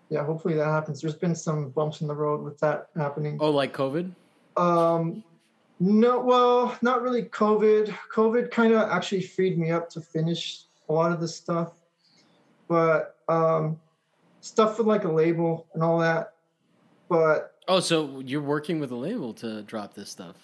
[0.10, 1.02] yeah, hopefully that happens.
[1.02, 3.38] There's been some bumps in the road with that happening.
[3.41, 4.12] Oh, like COVID?
[4.56, 5.24] Um,
[5.80, 7.93] no, well, not really COVID.
[8.13, 11.74] COVID kind of actually freed me up to finish a lot of the stuff,
[12.67, 13.80] but um,
[14.39, 16.34] stuff with like a label and all that.
[17.10, 20.36] But oh, so you're working with a label to drop this stuff?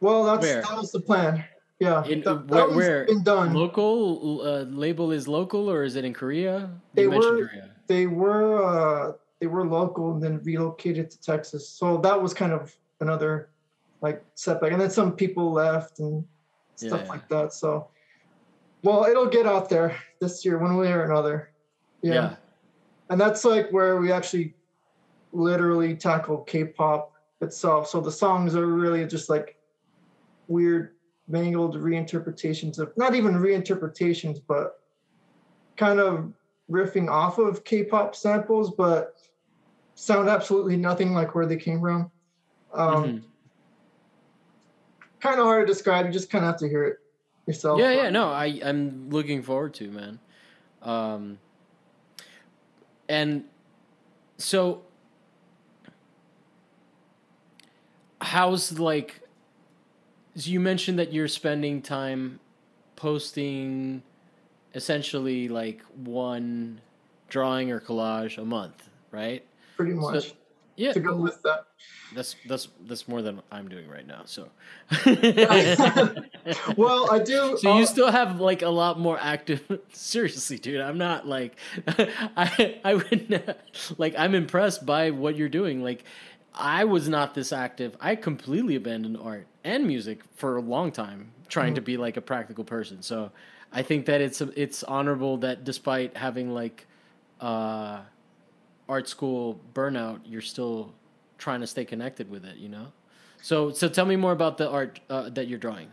[0.00, 0.62] Well, that's Where?
[0.62, 1.44] that was the plan.
[1.78, 3.54] Yeah, in, that, where, that where been done.
[3.54, 6.58] Local uh, label is local, or is it in Korea?
[6.60, 7.70] You they were Korea.
[7.90, 11.68] They were uh, they were local and then relocated to Texas.
[11.68, 13.50] So that was kind of another
[14.00, 14.70] like setback.
[14.70, 16.24] And then some people left and
[16.76, 17.52] stuff yeah, like that.
[17.52, 17.88] So,
[18.84, 21.50] well, it'll get out there this year, one way or another.
[22.00, 22.14] Yeah.
[22.14, 22.34] yeah.
[23.08, 24.54] And that's like where we actually
[25.32, 27.88] literally tackle K-pop itself.
[27.88, 29.56] So the songs are really just like
[30.46, 30.92] weird
[31.26, 34.80] mangled reinterpretations of not even reinterpretations, but
[35.76, 36.32] kind of
[36.70, 39.16] riffing off of K-pop samples, but
[39.94, 42.10] sound absolutely nothing like where they came from.
[42.72, 43.18] Um, mm-hmm.
[45.20, 46.06] Kind of hard to describe.
[46.06, 46.98] You just kind of have to hear it
[47.46, 47.78] yourself.
[47.78, 48.10] Yeah, yeah.
[48.10, 50.18] No, I I'm looking forward to man.
[50.82, 51.38] Um,
[53.08, 53.44] and
[54.38, 54.82] so
[58.22, 59.20] how's like
[60.36, 62.40] so you mentioned that you're spending time
[62.96, 64.02] posting
[64.74, 66.80] essentially like one
[67.28, 69.44] drawing or collage a month, right?
[69.76, 70.28] Pretty much.
[70.28, 70.34] So,
[70.76, 70.92] yeah.
[70.92, 71.66] To go with that.
[72.14, 74.22] That's that's that's more than I'm doing right now.
[74.24, 74.48] So.
[76.76, 77.56] well, I do.
[77.58, 79.62] So you uh, still have like a lot more active.
[79.92, 81.56] Seriously, dude, I'm not like
[81.86, 83.54] I I would
[83.98, 85.82] like I'm impressed by what you're doing.
[85.82, 86.04] Like
[86.54, 87.96] I was not this active.
[88.00, 91.74] I completely abandoned art and music for a long time, trying mm-hmm.
[91.76, 93.02] to be like a practical person.
[93.02, 93.30] So
[93.72, 96.86] I think that it's it's honorable that despite having like
[97.40, 98.00] uh,
[98.88, 100.92] art school burnout, you're still
[101.38, 102.56] trying to stay connected with it.
[102.56, 102.86] You know.
[103.42, 105.88] So so tell me more about the art uh, that you're drawing.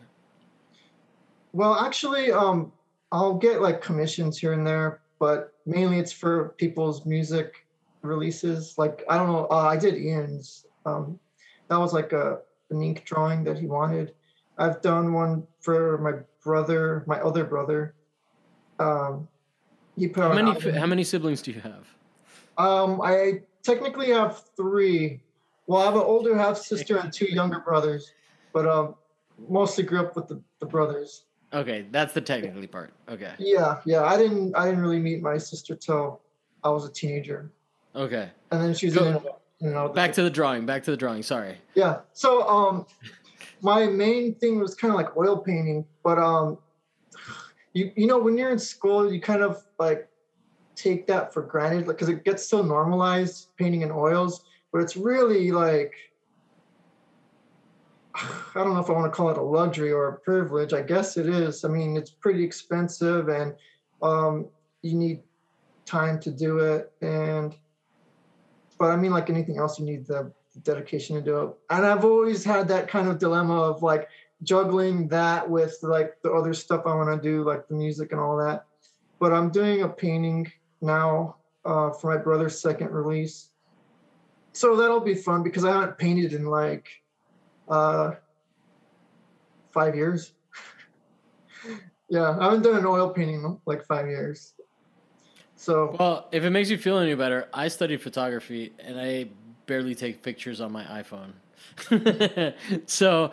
[1.53, 2.71] Well, actually, um,
[3.11, 7.65] I'll get like commissions here and there, but mainly it's for people's music
[8.01, 8.77] releases.
[8.77, 10.65] Like I don't know, uh, I did Ian's.
[10.85, 11.19] Um,
[11.69, 12.39] that was like a
[12.71, 14.13] an ink drawing that he wanted.
[14.57, 16.13] I've done one for my
[16.47, 17.93] brother, my other brother.
[18.79, 19.27] Um,
[19.97, 21.85] he put how many how many siblings do you have?
[22.57, 25.21] Um, I technically have three.
[25.67, 28.13] Well, I have an older half sister and two younger brothers,
[28.53, 28.95] but um,
[29.49, 31.23] mostly grew up with the, the brothers.
[31.51, 32.93] Okay, that's the technically part.
[33.09, 33.33] Okay.
[33.39, 34.03] Yeah, yeah.
[34.03, 36.21] I didn't I didn't really meet my sister till
[36.63, 37.51] I was a teenager.
[37.93, 38.29] Okay.
[38.51, 39.19] And then she was in
[39.59, 39.89] you know.
[39.89, 40.65] Back to the drawing.
[40.65, 41.23] Back to the drawing.
[41.23, 41.57] Sorry.
[41.75, 41.99] Yeah.
[42.13, 42.85] So um,
[43.61, 46.57] my main thing was kind of like oil painting, but um,
[47.73, 50.07] you you know when you're in school, you kind of like
[50.75, 55.51] take that for granted because it gets so normalized painting in oils, but it's really
[55.51, 55.93] like
[58.17, 60.73] I don't know if I want to call it a luxury or a privilege.
[60.73, 61.63] I guess it is.
[61.63, 63.53] I mean, it's pretty expensive and
[64.01, 64.47] um,
[64.81, 65.21] you need
[65.85, 66.91] time to do it.
[67.01, 67.55] And,
[68.79, 70.31] but I mean, like anything else, you need the
[70.63, 71.53] dedication to do it.
[71.69, 74.09] And I've always had that kind of dilemma of like
[74.43, 78.21] juggling that with like the other stuff I want to do, like the music and
[78.21, 78.65] all that.
[79.19, 80.51] But I'm doing a painting
[80.81, 83.49] now uh, for my brother's second release.
[84.53, 86.87] So that'll be fun because I haven't painted in like
[87.67, 88.11] uh,
[89.71, 90.33] five years.
[92.09, 94.53] yeah, I haven't done an oil painting in like five years.
[95.55, 99.27] So well, if it makes you feel any better, I studied photography and I
[99.67, 101.33] barely take pictures on my iPhone.
[102.87, 103.31] so,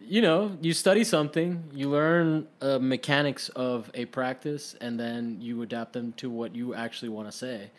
[0.00, 5.62] you know, you study something, you learn uh, mechanics of a practice, and then you
[5.62, 7.70] adapt them to what you actually want to say,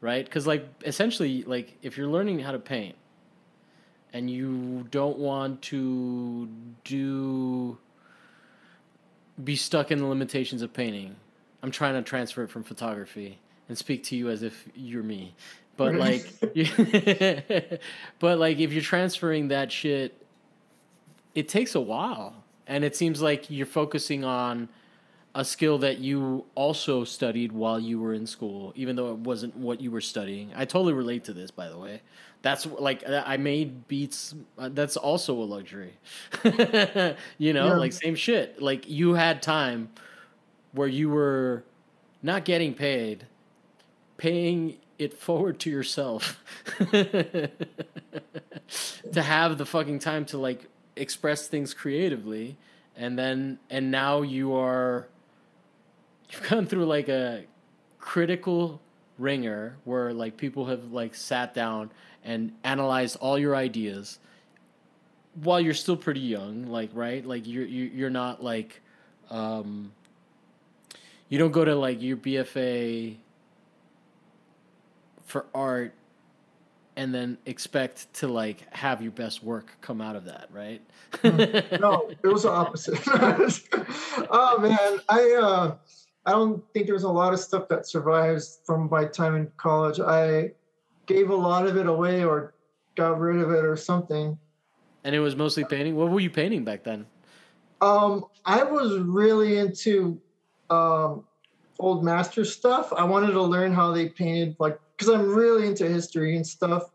[0.00, 0.24] right?
[0.24, 2.94] Because, like, essentially, like, if you're learning how to paint,
[4.12, 6.48] and you don't want to
[6.84, 7.76] do
[9.42, 11.16] be stuck in the limitations of painting.
[11.62, 13.38] I'm trying to transfer it from photography
[13.68, 15.34] and speak to you as if you're me.
[15.76, 16.26] But like
[18.18, 20.24] but like if you're transferring that shit
[21.34, 24.68] it takes a while and it seems like you're focusing on
[25.34, 29.54] a skill that you also studied while you were in school, even though it wasn't
[29.56, 30.52] what you were studying.
[30.54, 32.02] I totally relate to this, by the way.
[32.42, 34.34] That's like I made beats.
[34.58, 35.94] Uh, that's also a luxury.
[37.38, 37.74] you know, yeah.
[37.74, 38.62] like same shit.
[38.62, 39.88] Like you had time
[40.72, 41.64] where you were
[42.22, 43.26] not getting paid,
[44.18, 46.40] paying it forward to yourself
[46.90, 47.50] to
[49.14, 50.66] have the fucking time to like
[50.96, 52.56] express things creatively
[52.96, 55.08] and then and now you are
[56.30, 57.44] you've gone through like a
[57.98, 58.80] critical
[59.18, 61.90] ringer where like people have like sat down
[62.24, 64.18] and analyzed all your ideas
[65.42, 67.24] while you're still pretty young like right?
[67.24, 68.80] Like you're you're not like
[69.30, 69.92] um
[71.28, 73.16] you don't go to like your BFA
[75.24, 75.94] for art
[76.96, 80.80] and then expect to like have your best work come out of that, right?
[81.24, 83.00] no, it was the opposite.
[84.30, 85.76] oh man, I uh
[86.26, 90.00] I don't think there's a lot of stuff that survives from my time in college.
[90.00, 90.52] I
[91.06, 92.54] gave a lot of it away or
[92.94, 94.38] got rid of it or something.
[95.02, 95.96] And it was mostly painting.
[95.96, 97.06] What were you painting back then?
[97.82, 100.18] Um, I was really into
[100.70, 101.24] um,
[101.78, 102.90] old master stuff.
[102.92, 106.90] I wanted to learn how they painted, like, because I'm really into history and stuff.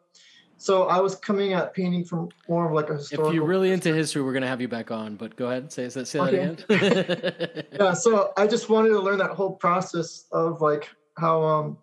[0.57, 3.29] So I was coming at painting from more of like a historical.
[3.29, 5.15] If you're really into history, we're gonna have you back on.
[5.15, 7.65] But go ahead, and say, say that again.
[7.79, 11.77] yeah, so I just wanted to learn that whole process of like how, um,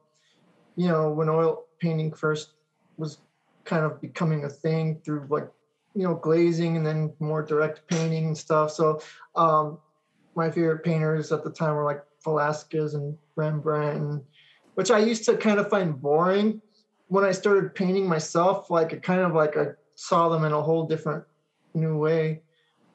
[0.76, 2.50] you know, when oil painting first
[2.98, 3.18] was
[3.64, 5.48] kind of becoming a thing through like,
[5.94, 8.70] you know, glazing and then more direct painting and stuff.
[8.70, 9.00] So
[9.36, 9.78] um,
[10.34, 14.22] my favorite painters at the time were like Velasquez and Rembrandt, and,
[14.76, 16.60] which I used to kind of find boring
[17.08, 20.60] when I started painting myself, like it kind of like I saw them in a
[20.60, 21.24] whole different
[21.74, 22.42] new way,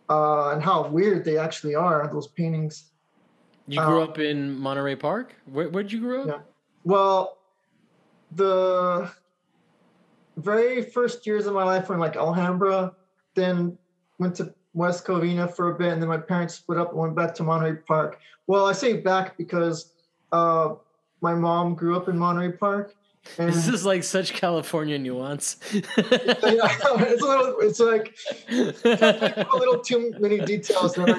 [0.09, 2.07] uh, and how weird they actually are.
[2.11, 2.91] Those paintings.
[3.67, 5.35] You grew um, up in Monterey Park.
[5.45, 6.27] Where would you grow up?
[6.27, 6.39] Yeah.
[6.83, 7.39] Well,
[8.35, 9.11] the
[10.37, 12.93] very first years of my life were in like Alhambra,
[13.33, 13.77] then
[14.19, 17.15] went to West Covina for a bit, and then my parents split up and went
[17.15, 18.19] back to Monterey Park.
[18.45, 19.93] Well, I say back because
[20.31, 20.75] uh,
[21.21, 22.95] my mom grew up in Monterey Park,
[23.37, 25.57] and this is like such California nuance.
[25.73, 27.55] yeah, it's a little.
[27.59, 28.17] It's like
[28.83, 30.97] a little too many details.
[30.97, 31.15] no, no,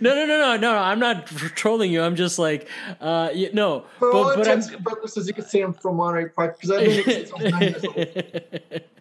[0.00, 0.76] no, no, no.
[0.76, 2.02] I'm not trolling you.
[2.02, 2.68] I'm just like,
[3.00, 3.84] uh, you, no.
[3.98, 6.70] For but, all but intents and purposes, you can say I'm from Monterey Park because
[6.70, 7.96] I've been here since nine years old.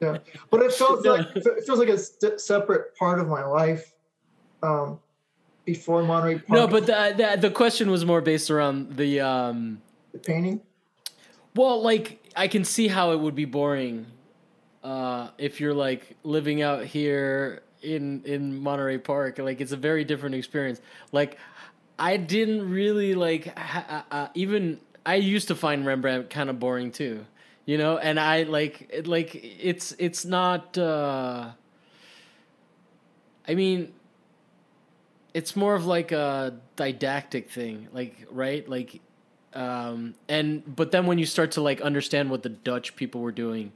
[0.02, 0.18] Yeah,
[0.52, 3.94] but it feels like it feels like a st- separate part of my life.
[4.62, 5.00] Um,
[5.66, 6.50] before Monterey Park.
[6.50, 9.82] No, but the, the the question was more based around the um
[10.12, 10.62] the painting.
[11.56, 14.06] Well, like I can see how it would be boring
[14.84, 19.40] uh, if you're like living out here in in Monterey Park.
[19.40, 20.82] Like it's a very different experience.
[21.12, 21.38] Like
[21.98, 26.60] I didn't really like ha- uh, uh even I used to find Rembrandt kind of
[26.60, 27.26] boring too.
[27.66, 31.52] You know, and I like it, like it's it's not uh
[33.48, 33.94] I mean
[35.34, 38.68] it's more of like a didactic thing, like right?
[38.68, 39.02] Like
[39.54, 43.32] um, and but then when you start to like understand what the Dutch people were
[43.32, 43.72] doing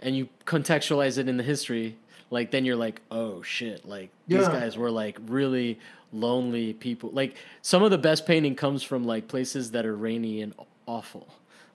[0.00, 1.96] and you contextualize it in the history,
[2.30, 5.78] like then you're like, oh shit, like these guys were like really
[6.12, 7.10] lonely people.
[7.12, 10.54] Like some of the best painting comes from like places that are rainy and
[10.86, 11.28] awful,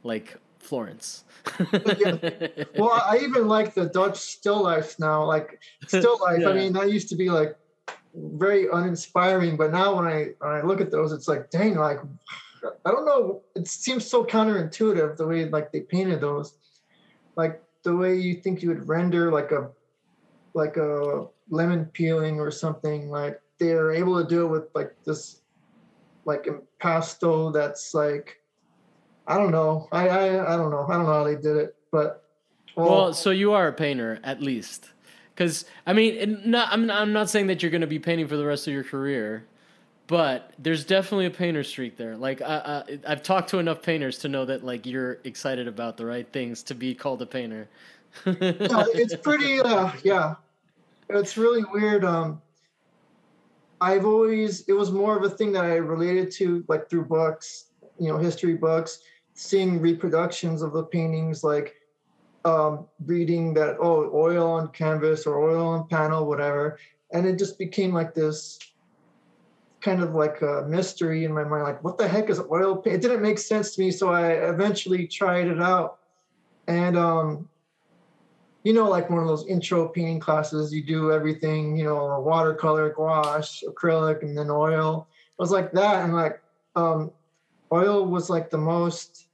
[0.04, 1.24] like Florence.
[2.78, 5.24] Well, I even like the Dutch still life now.
[5.24, 6.42] Like still life.
[6.42, 6.50] Yeah.
[6.50, 7.56] I mean, that used to be like
[8.16, 12.00] very uninspiring, but now when I when I look at those, it's like, dang, like
[12.86, 13.42] I don't know.
[13.56, 16.58] It seems so counterintuitive the way like they painted those,
[17.36, 19.70] like the way you think you would render like a
[20.54, 23.10] like a lemon peeling or something.
[23.10, 25.42] Like they're able to do it with like this
[26.26, 28.42] like impasto that's like
[29.28, 29.88] I don't know.
[29.92, 30.86] I, I I don't know.
[30.88, 32.24] I don't know how they did it, but
[32.76, 34.92] Well, so you are a painter at least,
[35.34, 38.38] because I mean, not, I'm I'm not saying that you're going to be painting for
[38.38, 39.46] the rest of your career,
[40.08, 42.16] but there's definitely a painter streak there.
[42.16, 45.98] Like I, I I've talked to enough painters to know that like you're excited about
[45.98, 47.68] the right things to be called a painter.
[48.26, 50.36] no, it's pretty uh yeah
[51.10, 52.42] it's really weird um
[53.82, 57.66] i've always it was more of a thing that i related to like through books
[58.00, 59.00] you know history books
[59.34, 61.76] seeing reproductions of the paintings like
[62.46, 66.80] um reading that oh oil on canvas or oil on panel whatever
[67.12, 68.60] and it just became like this
[69.86, 72.96] kind of like a mystery in my mind like what the heck is oil paint
[72.96, 76.00] it didn't make sense to me so i eventually tried it out
[76.68, 77.48] and um
[78.66, 82.90] you know, like one of those intro painting classes, you do everything, you know, watercolor,
[82.90, 85.08] gouache, acrylic, and then oil.
[85.14, 86.04] It was like that.
[86.04, 86.42] And like,
[86.76, 87.12] um,
[87.72, 89.28] oil was like the most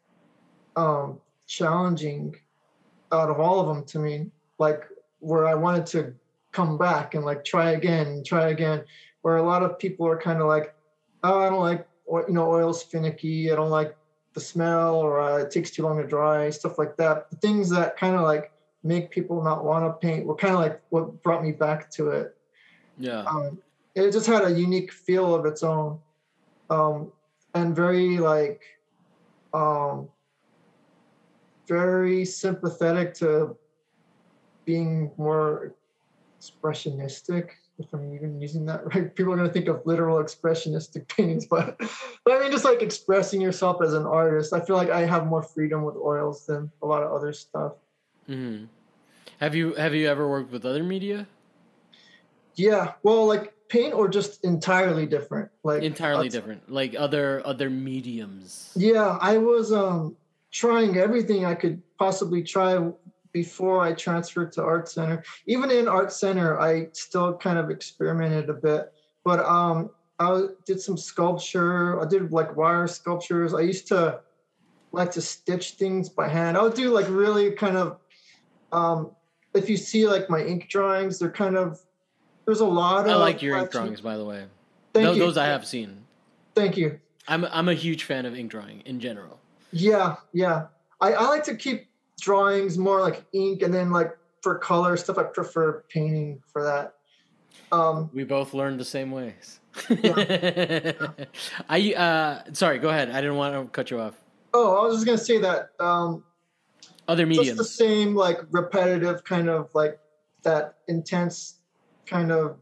[0.75, 2.35] um, challenging
[3.13, 4.29] out of all of them to me.
[4.59, 4.83] Like,
[5.19, 6.13] where I wanted to
[6.51, 8.83] come back and like try again try again.
[9.21, 10.73] Where a lot of people are kind of like,
[11.23, 13.51] oh, I don't like, you know, oil's finicky.
[13.51, 13.95] I don't like
[14.33, 17.29] the smell or uh, it takes too long to dry, stuff like that.
[17.29, 18.51] The things that kind of like,
[18.83, 22.09] make people not want to paint were kind of like what brought me back to
[22.09, 22.35] it.
[22.97, 23.21] yeah.
[23.23, 23.59] Um,
[23.93, 25.99] it just had a unique feel of its own,
[26.69, 27.11] um,
[27.53, 28.61] and very like,
[29.53, 30.07] um,
[31.67, 33.55] very sympathetic to
[34.65, 35.75] being more
[36.39, 37.49] expressionistic.
[37.83, 41.45] If I'm even using that right, people are going to think of literal expressionistic paintings,
[41.45, 41.77] but,
[42.25, 44.53] but I mean, just like expressing yourself as an artist.
[44.53, 47.73] I feel like I have more freedom with oils than a lot of other stuff.
[48.27, 48.65] hmm
[49.39, 51.27] Have you have you ever worked with other media?
[52.55, 55.49] Yeah, well, like paint or just entirely different.
[55.63, 58.73] Like Entirely uh, different, like other other mediums.
[58.75, 60.15] Yeah, I was um
[60.51, 62.77] trying everything I could possibly try
[63.33, 65.23] before I transferred to Art Center.
[65.45, 68.93] Even in Art Center, I still kind of experimented a bit.
[69.23, 72.01] But um, I did some sculpture.
[72.01, 73.53] I did like wire sculptures.
[73.53, 74.19] I used to
[74.91, 76.57] like to stitch things by hand.
[76.57, 77.97] I would do like really kind of
[78.71, 79.11] um,
[79.53, 81.79] if you see like my ink drawings, they're kind of
[82.45, 84.45] there's a lot I of I like your ink drawings, by the way.
[84.93, 85.19] Thank Tho- you.
[85.19, 86.05] Those I have seen.
[86.55, 86.99] Thank you.
[87.27, 89.39] I'm I'm a huge fan of ink drawing in general.
[89.71, 90.67] Yeah, yeah.
[90.99, 91.87] I, I like to keep
[92.21, 96.93] drawings more like ink and then like for color stuff I prefer painting for that.
[97.71, 99.59] Um We both learned the same ways.
[101.69, 103.09] I uh sorry, go ahead.
[103.09, 104.15] I didn't want to cut you off.
[104.53, 106.23] oh I was just gonna say that um
[107.07, 107.69] Other just the mediums.
[107.75, 109.99] same like repetitive kind of like
[110.43, 111.59] that intense
[112.05, 112.57] kind of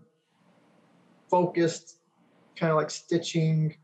[1.30, 1.98] focused
[2.56, 3.76] kind of like stitching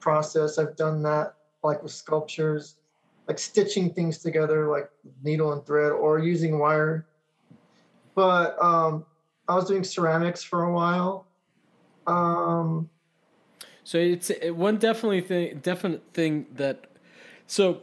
[0.00, 0.58] process.
[0.58, 2.76] I've done that like with sculptures,
[3.28, 4.90] like stitching things together like
[5.22, 7.06] needle and thread or using wire.
[8.14, 9.04] But um
[9.48, 11.26] I was doing ceramics for a while.
[12.06, 12.88] Um
[13.84, 16.84] So it's it, one definitely thing, definite thing that.
[17.46, 17.80] So,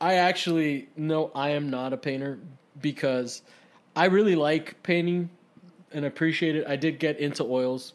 [0.00, 2.38] I actually know I am not a painter
[2.80, 3.42] because
[3.94, 5.30] I really like painting
[5.92, 6.66] and appreciate it.
[6.66, 7.94] I did get into oils,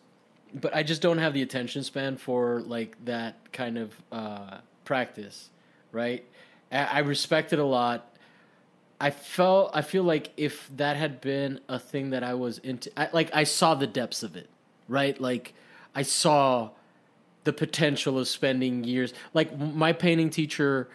[0.54, 5.50] but I just don't have the attention span for like that kind of uh, practice,
[5.92, 6.26] right?
[6.72, 8.08] I, respect it a lot.
[9.00, 12.92] I felt I feel like if that had been a thing that I was into,
[12.98, 14.50] I, like I saw the depths of it,
[14.88, 15.20] right?
[15.20, 15.54] Like
[15.94, 16.70] I saw
[17.44, 19.14] the potential of spending years.
[19.34, 20.88] Like my painting teacher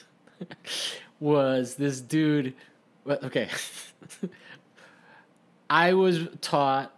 [1.20, 2.54] was this dude.
[3.06, 3.48] Okay,
[5.70, 6.92] I was taught.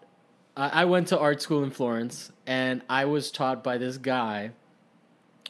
[0.57, 4.53] I went to art school in Florence, and I was taught by this guy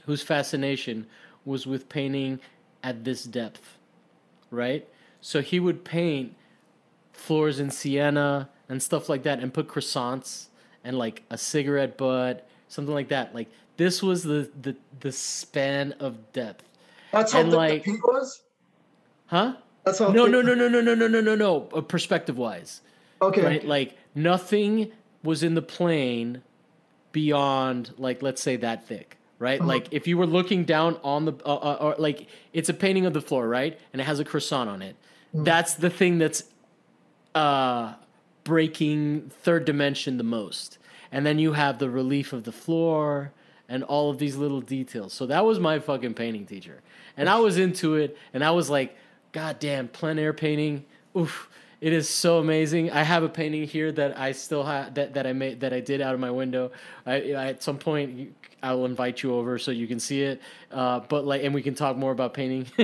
[0.07, 1.07] whose fascination
[1.45, 2.40] was with painting
[2.82, 3.78] at this depth,
[4.51, 4.88] right?
[5.20, 6.34] So he would paint
[7.12, 10.47] floors in sienna and stuff like that, and put croissants
[10.82, 13.34] and like a cigarette butt, something like that.
[13.34, 16.64] Like this was the the the span of depth,
[17.11, 18.42] that's how And, thick like- the paint was.
[19.26, 19.55] huh?
[19.84, 20.12] That's all.
[20.12, 21.68] No, no, no, no, no, no, no, no, no, no.
[21.74, 22.80] Uh, perspective wise,
[23.20, 23.42] Okay.
[23.45, 23.64] right?
[23.66, 24.92] Like nothing
[25.22, 26.42] was in the plane
[27.12, 29.61] beyond like let's say that thick, right?
[29.61, 29.68] Uh-huh.
[29.68, 33.07] Like if you were looking down on the uh, uh, or like it's a painting
[33.07, 33.78] of the floor, right?
[33.93, 34.97] And it has a croissant on it.
[35.35, 35.45] Mm-hmm.
[35.45, 36.45] That's the thing that's
[37.35, 37.95] uh
[38.45, 40.78] breaking third dimension the most.
[41.11, 43.32] And then you have the relief of the floor
[43.68, 45.12] and all of these little details.
[45.12, 46.82] So that was my fucking painting teacher.
[47.16, 48.97] And I was into it and I was like,
[49.32, 50.85] God damn, plein air painting.
[51.16, 51.49] Oof.
[51.81, 52.91] It is so amazing.
[52.91, 55.81] I have a painting here that I still have that, that I made that I
[55.81, 56.70] did out of my window.
[57.05, 60.41] I, I at some point I will invite you over so you can see it.
[60.70, 62.66] Uh, but like, and we can talk more about painting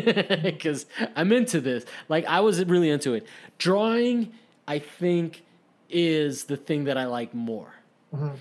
[0.42, 0.86] because
[1.16, 1.84] I'm into this.
[2.08, 3.26] Like, I was really into it.
[3.58, 4.32] Drawing,
[4.68, 5.42] I think,
[5.88, 7.72] is the thing that I like more
[8.14, 8.36] Mhm.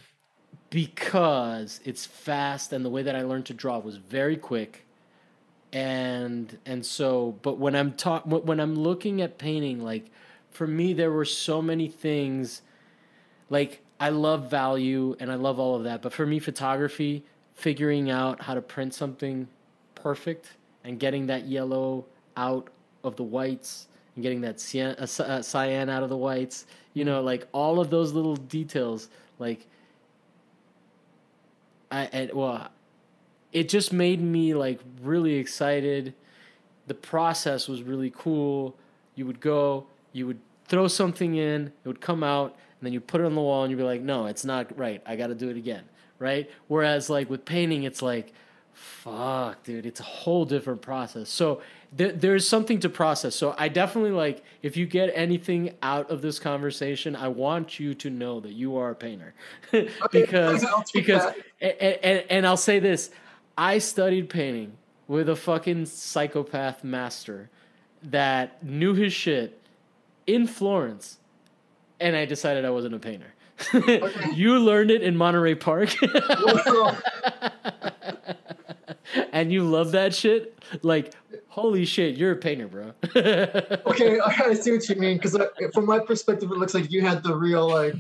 [0.70, 4.86] because it's fast and the way that I learned to draw was very quick
[5.72, 10.10] and and so but when I'm talk when I'm looking at painting like
[10.52, 12.62] for me there were so many things
[13.50, 17.24] like I love value and I love all of that but for me photography
[17.54, 19.48] figuring out how to print something
[19.96, 22.06] perfect and getting that yellow
[22.38, 22.70] out
[23.04, 27.04] of the whites and getting that cyan, uh, uh, cyan out of the whites you
[27.04, 29.68] know like all of those little details like
[31.92, 32.70] I and well,
[33.52, 36.14] it just made me like really excited.
[36.88, 38.76] The process was really cool.
[39.16, 43.02] You would go, you would throw something in, it would come out, and then you
[43.02, 45.02] put it on the wall, and you'd be like, "No, it's not right.
[45.06, 45.84] I got to do it again."
[46.20, 46.50] Right?
[46.68, 48.34] Whereas like with painting, it's like,
[48.74, 53.36] "Fuck, dude, it's a whole different process." So there, there's something to process.
[53.36, 57.94] So I definitely like if you get anything out of this conversation, I want you
[57.96, 59.34] to know that you are a painter
[60.12, 63.10] because because and, and, and I'll say this
[63.58, 67.50] I studied painting with a fucking psychopath master
[68.04, 69.60] that knew his shit
[70.30, 71.18] in Florence,
[72.00, 73.34] and I decided I wasn't a painter.
[74.34, 75.96] you learned it in Monterey Park,
[79.34, 80.58] and you love that shit.
[80.82, 81.14] Like,
[81.48, 82.94] holy shit, you're a painter, bro.
[83.16, 85.18] okay, I see what you mean.
[85.18, 85.38] Because
[85.74, 87.96] from my perspective, it looks like you had the real like.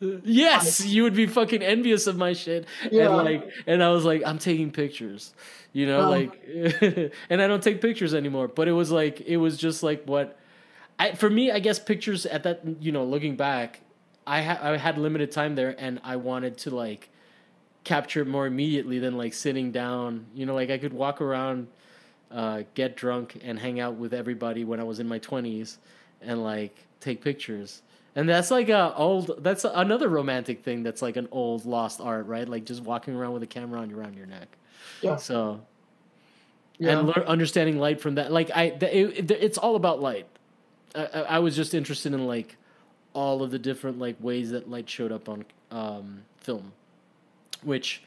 [0.00, 2.66] yes, you would be fucking envious of my shit.
[2.90, 3.06] Yeah.
[3.06, 5.32] And like and I was like, I'm taking pictures.
[5.72, 8.48] You know, Um, like and I don't take pictures anymore.
[8.48, 10.38] But it was like it was just like what
[10.98, 13.80] I for me, I guess pictures at that you know, looking back,
[14.26, 17.10] I ha- I had limited time there and I wanted to like
[17.84, 20.26] capture it more immediately than like sitting down.
[20.34, 21.66] You know, like I could walk around,
[22.30, 25.78] uh, get drunk, and hang out with everybody when I was in my twenties,
[26.22, 27.82] and like take pictures.
[28.16, 29.42] And that's like a old.
[29.42, 30.84] That's another romantic thing.
[30.84, 32.48] That's like an old lost art, right?
[32.48, 34.56] Like just walking around with a camera on around your neck.
[35.02, 35.16] Yeah.
[35.16, 35.60] So
[36.78, 36.98] Yeah.
[37.00, 38.30] and lear- understanding light from that.
[38.30, 40.28] Like I, it- it's all about light.
[40.94, 42.56] I, I was just interested in like
[43.12, 46.72] all of the different like ways that light showed up on um, film,
[47.62, 48.02] which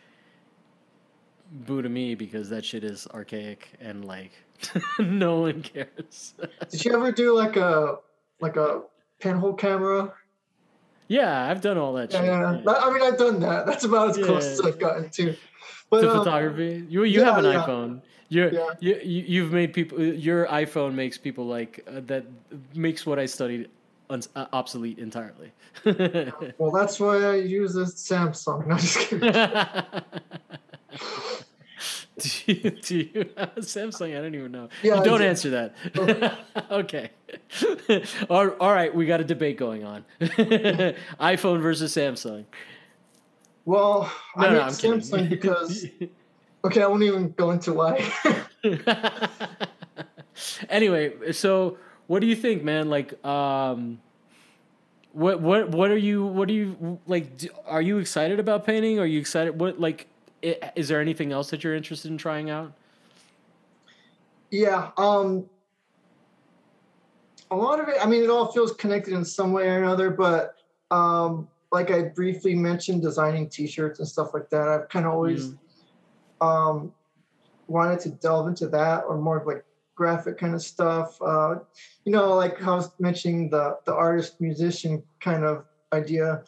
[1.52, 4.32] boo to me because that shit is archaic and like
[5.00, 6.34] no one cares.
[6.70, 7.98] Did you ever do like a
[8.40, 8.82] like a
[9.20, 10.14] pinhole camera?
[11.08, 12.28] yeah, I've done all that Yeah, shit.
[12.28, 12.62] yeah.
[12.66, 12.74] yeah.
[12.74, 13.66] I mean, I've done that.
[13.66, 15.36] That's about as close as I've gotten to.
[15.90, 16.86] But to um, photography.
[16.90, 17.64] You you yeah, have an yeah.
[17.66, 18.02] iPhone.
[18.30, 18.70] You're, Yeah.
[18.80, 20.02] you you you've made people.
[20.02, 22.26] Your iPhone makes people like uh, that.
[22.76, 23.70] Makes what I studied
[24.10, 25.52] uns uh, obsolete entirely.
[26.58, 28.68] well, that's why I use a Samsung.
[28.68, 29.32] No, just kidding.
[32.18, 34.18] do, you, do you have Samsung?
[34.18, 34.70] I don't even know.
[34.84, 35.26] Yeah, don't do.
[35.26, 35.76] answer that.
[36.72, 37.12] okay.
[38.30, 40.04] all, all right, we got a debate going on.
[40.22, 42.46] iPhone versus Samsung.
[43.66, 45.00] Well, No, I no, mean I'm kidding.
[45.00, 45.86] Samsung because
[46.66, 48.10] okay, I won't even go into why.
[50.70, 51.78] anyway, so
[52.08, 52.90] what do you think, man?
[52.90, 54.00] Like, um,
[55.14, 57.38] what what what are you what are you like?
[57.38, 59.00] do- Are you excited about painting?
[59.00, 59.60] Are you excited?
[59.60, 60.08] What like?
[60.44, 62.74] i- Is there anything else that you're interested in trying out?
[64.50, 65.46] yeah, um,
[67.52, 67.96] a lot of it.
[68.02, 70.10] I mean, it all feels connected in some way or another.
[70.10, 70.56] But
[70.92, 74.68] um, like I briefly mentioned, designing T-shirts and stuff like that.
[74.70, 75.54] I've kind of always
[76.42, 76.94] um,
[77.68, 79.64] wanted to delve into that or more of like
[79.96, 81.22] graphic kind of stuff.
[81.22, 81.56] Uh,
[82.06, 86.44] you know, like I was mentioning the the artist musician kind of idea,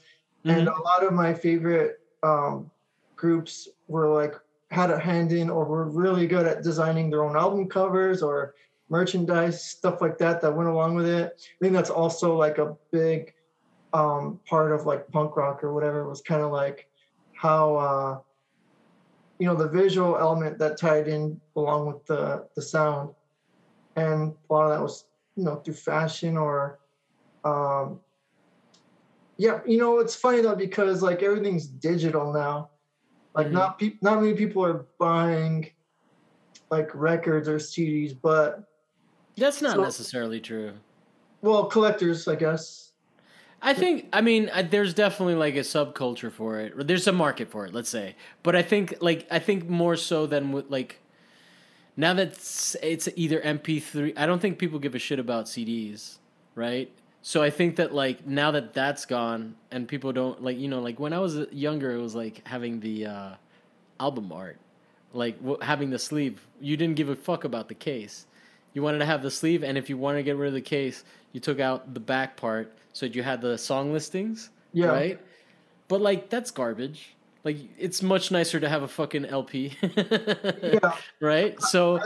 [0.47, 0.77] and Mhm.
[0.77, 2.69] a lot of my favorite um,
[3.15, 4.35] groups were like
[4.71, 8.53] had a hand in or were really good at designing their own album covers or
[8.89, 11.33] merchandise stuff like that that went along with it.
[11.37, 13.33] I think that's also like a big
[13.93, 16.87] um, part of like punk rock or whatever was kind of like
[17.33, 18.19] how uh,
[19.39, 23.09] you know the visual element that tied in along with the the sound
[23.95, 26.79] and a lot of that was you know through fashion or
[27.45, 27.99] um
[29.37, 32.69] yeah you know it's funny though because like everything's digital now
[33.33, 33.51] like Mhm.
[33.53, 35.69] not pe- not many people are buying
[36.69, 38.63] like records or cds but
[39.37, 40.73] That's not So- necessarily true.
[41.41, 42.88] well collectors i guess
[43.61, 46.73] I think I mean I, there's definitely like a subculture for it.
[46.77, 48.15] Or There's a market for it, let's say.
[48.43, 50.99] But I think like I think more so than with like
[51.97, 54.13] now that it's, it's either MP3.
[54.15, 56.17] I don't think people give a shit about CDs,
[56.55, 56.89] right?
[57.21, 60.79] So I think that like now that that's gone and people don't like you know
[60.79, 63.29] like when I was younger it was like having the uh,
[63.99, 64.57] album art,
[65.13, 66.47] like w- having the sleeve.
[66.61, 68.25] You didn't give a fuck about the case.
[68.79, 70.61] You wanted to have the sleeve, and if you wanted to get rid of the
[70.61, 71.03] case,
[71.33, 75.19] you took out the back part so you had the song listings, yeah right?
[75.89, 77.13] But like that's garbage.
[77.43, 81.61] Like it's much nicer to have a fucking LP, yeah right?
[81.61, 81.99] So,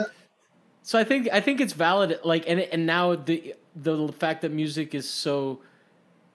[0.81, 2.19] so I think I think it's valid.
[2.23, 5.59] Like, and and now the the fact that music is so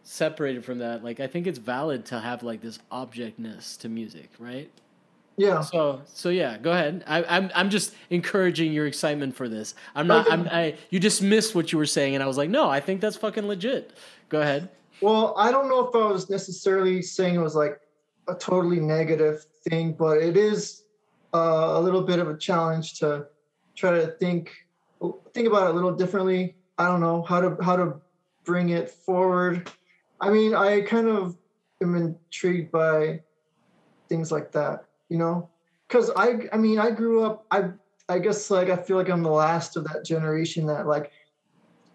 [0.04, 4.30] separated from that, like I think it's valid to have like this objectness to music,
[4.38, 4.70] right?
[5.38, 7.04] Yeah So so yeah, go ahead.
[7.06, 9.74] I, I'm I'm just encouraging your excitement for this.
[9.94, 10.26] I'm not.
[10.26, 10.34] Okay.
[10.34, 10.48] I'm.
[10.50, 13.16] I you dismissed what you were saying, and I was like, no, I think that's
[13.16, 13.92] fucking legit.
[14.28, 14.68] Go ahead.
[15.00, 17.80] Well, I don't know if I was necessarily saying it was like
[18.26, 20.84] a totally negative thing, but it is
[21.32, 23.26] uh, a little bit of a challenge to
[23.74, 24.52] try to think
[25.32, 26.56] think about it a little differently.
[26.78, 28.00] I don't know how to how to
[28.44, 29.70] bring it forward.
[30.20, 31.36] I mean, I kind of
[31.80, 33.20] am intrigued by
[34.08, 35.48] things like that, you know,
[35.86, 37.70] because I I mean I grew up I
[38.08, 41.12] I guess like I feel like I'm the last of that generation that like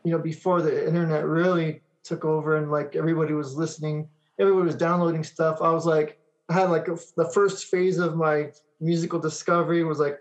[0.04, 4.08] you know before the internet really took over and like everybody was listening
[4.40, 8.16] everybody was downloading stuff i was like i had like a, the first phase of
[8.16, 10.20] my musical discovery was like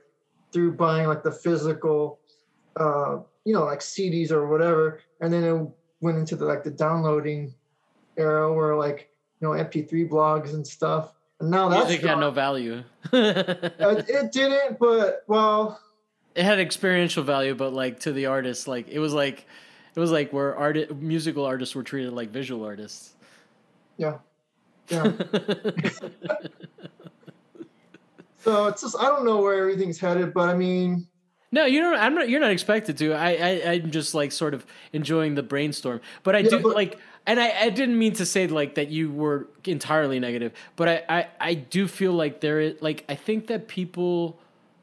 [0.53, 2.21] through buying like the physical
[2.77, 5.69] uh you know like cds or whatever and then it
[6.01, 7.53] went into the like the downloading
[8.17, 12.83] era where like you know mp3 blogs and stuff now that's Music had no value.
[13.13, 13.35] Uh,
[13.81, 15.79] it it didn't but well
[16.35, 19.47] it had experiential value, but like to the artist, like it was like
[19.95, 23.15] it was like where art musical artists were treated like visual artists.
[23.99, 24.19] yeah
[24.89, 25.05] yeah
[28.39, 31.07] so it's just i don't know where everything's headed but i mean
[31.53, 31.97] No, you don't.
[31.99, 32.29] I'm not.
[32.29, 33.13] You're not expected to.
[33.13, 36.01] I, I, I'm just like sort of enjoying the brainstorm.
[36.23, 38.89] But I Yeah, do but- like, and I, I didn't mean to say like that
[38.89, 40.53] you were entirely negative.
[40.77, 44.39] But I, I, I do feel like there is like I think that people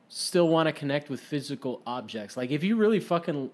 [0.10, 2.38] still want to connect with physical objects.
[2.38, 3.50] Like if you really fucking,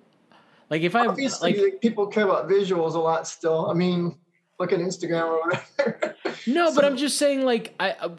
[0.70, 4.16] like if I obviously like people care about visuals a lot still i mean
[4.60, 6.16] look at instagram or whatever
[6.48, 8.10] No, So- but I'm just saying, like, I, uh,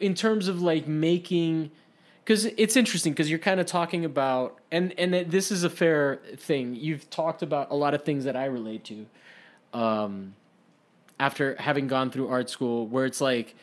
[0.00, 1.70] in terms of like making,
[2.30, 6.20] because it's interesting because you're kind of talking about, and and this is a fair
[6.36, 6.76] thing.
[6.76, 9.06] You've talked about a lot of things that I relate to,
[9.76, 10.36] um,
[11.18, 13.56] after having gone through art school, where it's like,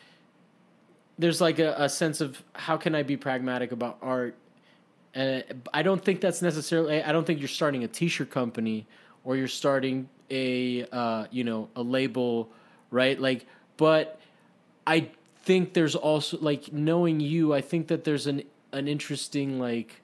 [1.18, 4.34] there's like a, a sense of how can I be pragmatic about art.
[5.16, 5.40] Uh,
[5.72, 7.02] I don't think that's necessarily.
[7.02, 8.86] I don't think you're starting a T-shirt company
[9.24, 12.50] or you're starting a uh, you know a label,
[12.90, 13.18] right?
[13.18, 13.46] Like,
[13.78, 14.20] but
[14.86, 15.08] I
[15.44, 17.54] think there's also like knowing you.
[17.54, 18.42] I think that there's an
[18.72, 20.02] an interesting like.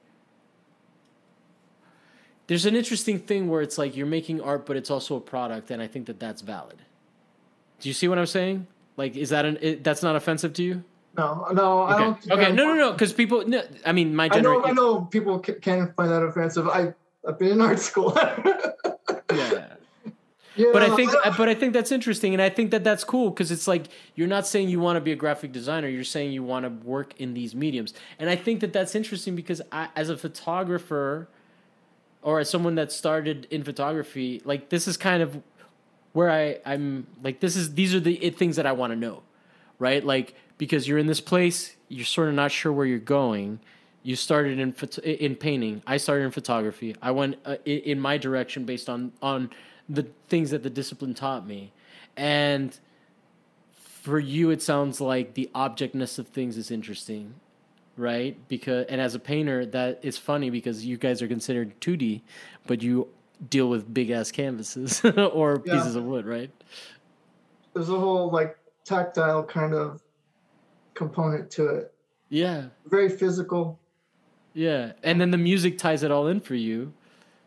[2.47, 5.71] There's an interesting thing where it's like you're making art, but it's also a product,
[5.71, 6.77] and I think that that's valid.
[7.81, 8.67] Do you see what I'm saying?
[8.97, 9.59] Like, is that an?
[9.61, 10.85] It, that's not offensive to you?
[11.17, 12.47] no no i don't Okay.
[12.47, 12.93] I'm- No, no, no.
[12.93, 13.47] Because people.
[13.47, 16.93] No, I mean, my i know i know people can find that offensive i
[17.27, 18.11] i've been in art school.
[20.57, 23.51] But I think, but I think that's interesting, and I think that that's cool because
[23.51, 25.89] it's like you're not saying you want to be a graphic designer.
[25.89, 29.35] You're saying you want to work in these mediums, and I think that that's interesting
[29.35, 31.29] because I, as a photographer,
[32.23, 35.43] or as someone that started in photography, like this is kind of
[36.13, 39.23] where I I'm like this is these are the things that I want to know,
[39.79, 40.05] right?
[40.05, 43.59] Like because you're in this place, you're sort of not sure where you're going.
[44.05, 45.83] You started in in painting.
[45.87, 46.95] I started in photography.
[47.03, 49.51] I went uh, in my direction based on on
[49.89, 51.73] the things that the discipline taught me,
[52.17, 52.79] and
[53.73, 57.35] for you, it sounds like the objectness of things is interesting,
[57.97, 58.37] right?
[58.49, 62.23] Because and as a painter, that is funny because you guys are considered two D,
[62.67, 63.09] but you
[63.49, 65.73] deal with big ass canvases or Yeah.
[65.73, 66.51] pieces of wood, right?
[67.75, 70.01] there's a whole like tactile kind of
[70.95, 71.93] component to it
[72.29, 73.81] Yeah, very physical
[74.55, 76.93] yeah, and then the music ties it all in for you.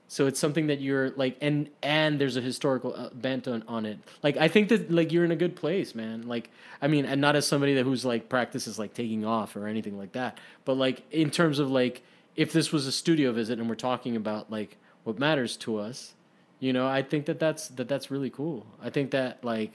[0.10, 3.86] So it's something that you're like, and and there's a historical uh, bent on, on
[3.86, 3.99] it.
[4.24, 6.28] Like I think that like you're in a good place, man.
[6.28, 6.49] Like
[6.82, 9.97] I mean, and not as somebody that who's like practices like taking off or anything
[9.97, 12.03] like that, but like in terms of like
[12.36, 16.14] if this was a studio visit and we're talking about like what matters to us,
[16.60, 18.66] You know, I think that that's that that's really cool.
[18.82, 19.74] I think that like,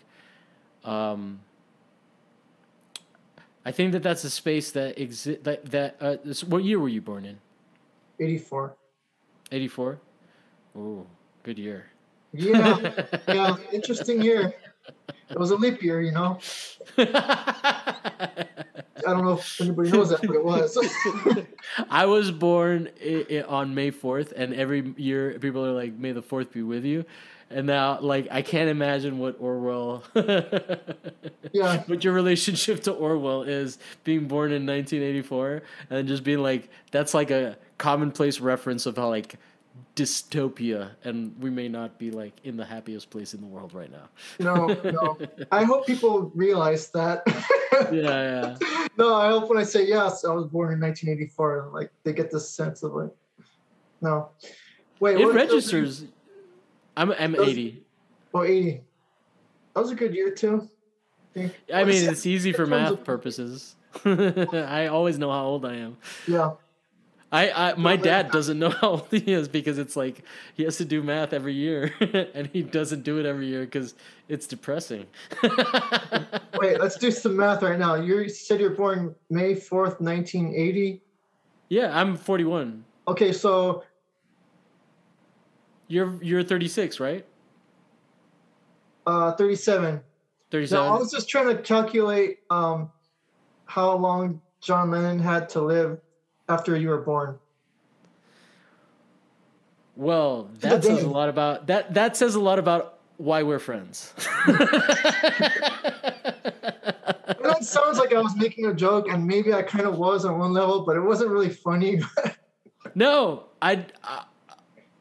[0.85, 1.41] um,
[3.65, 5.97] I think that that's a space that exist that that.
[6.01, 6.17] Uh,
[6.47, 7.39] what year were you born in?
[8.19, 8.77] 84.
[9.53, 10.01] Eighty four.
[10.77, 11.07] Oh,
[11.43, 11.87] good year.
[12.33, 14.55] Yeah, yeah, interesting year.
[15.31, 16.39] It was a leap year, you know.
[16.99, 18.47] I
[19.05, 20.79] don't know if anybody knows that, but it was.
[21.91, 26.13] I was born i- i- on May 4th, and every year people are like, May
[26.13, 27.05] the 4th be with you.
[27.51, 30.05] And now, like, I can't imagine what Orwell,
[31.53, 31.83] Yeah.
[31.87, 37.13] what your relationship to Orwell is being born in 1984 and just being like, that's
[37.13, 39.35] like a commonplace reference of how, like,
[39.97, 43.91] dystopia, and we may not be, like, in the happiest place in the world right
[43.91, 44.09] now.
[44.41, 45.19] No, no.
[45.53, 47.23] I hope people realize that.
[47.93, 48.87] Yeah, yeah.
[48.99, 52.31] no, I hope when I say yes, I was born in 1984, like they get
[52.31, 53.11] this sense of like,
[54.01, 54.31] no.
[55.01, 56.05] Wait, It registers.
[56.97, 57.83] I'm, I'm Does- 80.
[58.35, 58.81] Oh, 80.
[59.75, 60.69] That was a good year too.
[61.37, 61.51] I.
[61.73, 63.75] I mean, it's easy for math of- purposes.
[64.05, 65.97] I always know how old I am.
[66.27, 66.53] Yeah.
[67.33, 70.23] I, I my dad doesn't know how old he is because it's like
[70.55, 71.93] he has to do math every year,
[72.35, 73.95] and he doesn't do it every year because
[74.29, 75.07] it's depressing.
[76.61, 77.95] Wait, let's do some math right now.
[77.95, 81.01] You said you're born May 4th, 1980.
[81.71, 82.85] yeah, I'm 41.
[83.09, 83.83] Okay, so
[85.89, 87.25] You're you're 36, right?
[89.07, 90.01] uh, 37.
[90.51, 90.85] 37.
[90.87, 92.91] Now, I was just trying to calculate um,
[93.65, 95.99] how long John Lennon had to live
[96.49, 97.39] after you were born.
[99.97, 101.95] well, that says a lot about that.
[101.95, 104.13] That says a lot about why we're friends.
[104.47, 105.69] that
[107.61, 110.53] sounds like I was making a joke, and maybe I kind of was on one
[110.53, 112.01] level, but it wasn't really funny.
[112.95, 114.25] No, I, I,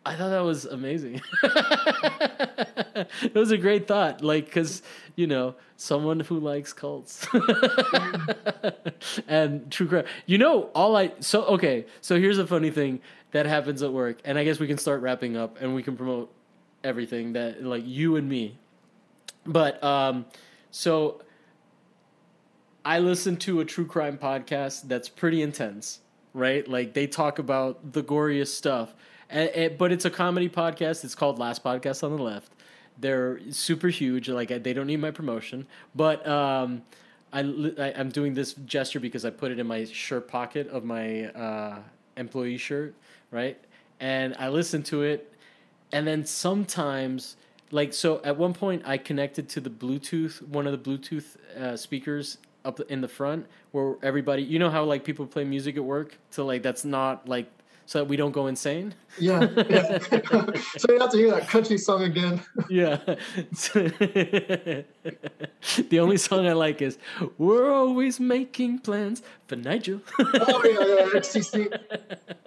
[0.06, 1.20] I thought that was amazing.
[1.44, 4.82] it was a great thought, like because
[5.22, 7.28] you know someone who likes cults
[9.28, 10.06] and true crime.
[10.26, 11.86] You know, all I so okay.
[12.02, 13.00] So here's a funny thing
[13.32, 15.96] that happens at work, and I guess we can start wrapping up, and we can
[15.96, 16.34] promote
[16.84, 18.58] everything that like you and me.
[19.46, 20.26] But um,
[20.72, 21.22] so
[22.84, 26.00] I listen to a true crime podcast that's pretty intense,
[26.34, 26.68] right?
[26.68, 28.96] Like they talk about the goriest stuff,
[29.30, 31.04] but it's a comedy podcast.
[31.04, 32.52] It's called Last Podcast on the Left.
[33.02, 34.30] They're super huge.
[34.30, 36.84] Like they don't need my promotion, but um,
[37.34, 40.86] I, I I'm doing this gesture because I put it in my shirt pocket of
[40.86, 41.80] my uh,
[42.16, 42.94] employee shirt,
[43.32, 43.58] right?
[44.00, 45.34] And I listen to it,
[45.92, 47.36] and then sometimes
[47.72, 51.76] like so at one point i connected to the bluetooth one of the bluetooth uh,
[51.76, 55.84] speakers up in the front where everybody you know how like people play music at
[55.84, 57.50] work so like that's not like
[57.92, 59.50] so that we don't go insane yeah.
[59.70, 60.00] yeah.
[60.78, 62.42] so you have to hear that country song again.
[62.70, 62.96] yeah
[65.90, 66.98] the only song i like is
[67.38, 71.78] we're always making plans for nigel Oh yeah, yeah, XTC.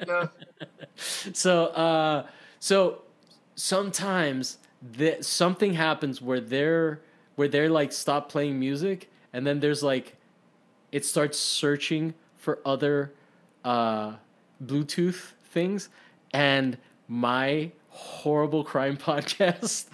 [0.09, 0.28] Yeah.
[0.97, 2.26] so uh
[2.59, 3.03] so
[3.55, 4.57] sometimes
[4.97, 7.03] that something happens where they're
[7.34, 10.16] where they're like stop playing music and then there's like
[10.90, 13.12] it starts searching for other
[13.62, 14.14] uh
[14.64, 15.89] bluetooth things
[16.33, 16.77] and
[17.09, 19.87] my horrible crime podcast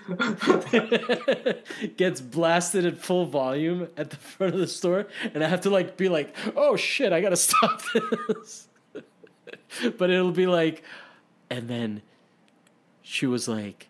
[1.96, 5.70] gets blasted at full volume at the front of the store and i have to
[5.70, 8.66] like be like oh shit i gotta stop this.
[9.98, 10.82] But it'll be like
[11.50, 12.02] and then
[13.02, 13.89] she was like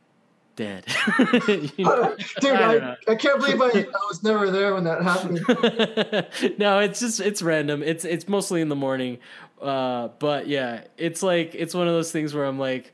[0.60, 0.84] dead
[1.48, 2.14] You know?
[2.40, 2.96] Dude, I I.
[3.08, 6.58] I, can't believe I, I was never there when that happened.
[6.58, 7.82] no, it's just it's random.
[7.82, 9.18] It's it's mostly in the morning.
[9.60, 12.92] Uh, but yeah, it's like it's one of those things where I'm like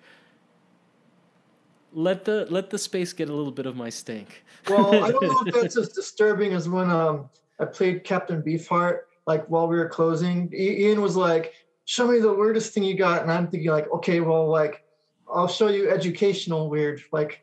[1.93, 4.45] let the let the space get a little bit of my stink.
[4.69, 9.01] Well, I don't know if that's as disturbing as when um I played Captain Beefheart,
[9.27, 10.53] like while we were closing.
[10.55, 11.55] Ian was like,
[11.85, 14.85] "Show me the weirdest thing you got," and I'm thinking like, "Okay, well, like
[15.33, 17.43] I'll show you educational weird." Like,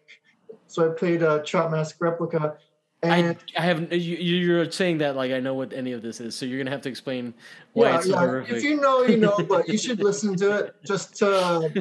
[0.68, 2.58] so I played a uh, Trout Mask Replica,
[3.04, 6.22] and I I haven't you, you're saying that like I know what any of this
[6.22, 7.34] is, so you're gonna have to explain
[7.74, 8.20] why yeah, it's so yeah.
[8.20, 8.58] horrific.
[8.58, 11.72] If you know, you know, but you should listen to it just to,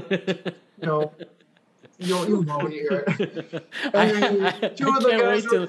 [0.81, 1.13] you know,
[1.99, 3.05] you'll, you'll know hear.
[3.95, 5.69] I, I- two I of the can't guys wait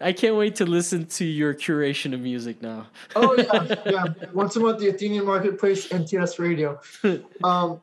[0.00, 2.86] I can't wait to listen to your curation of music now.
[3.14, 4.04] Oh yeah, yeah.
[4.32, 6.80] Once a month, the Athenian Marketplace, NTS Radio.
[7.44, 7.80] Um,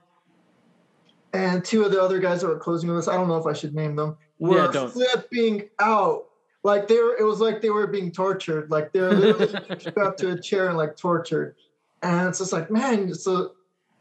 [1.33, 3.45] and two of the other guys that were closing with us, I don't know if
[3.45, 6.25] I should name them, were Yeah, flipping out.
[6.63, 8.69] Like they were, it was like they were being tortured.
[8.69, 9.47] Like they're literally
[9.79, 11.55] strapped to a chair and like tortured.
[12.03, 13.53] And it's just like, man, so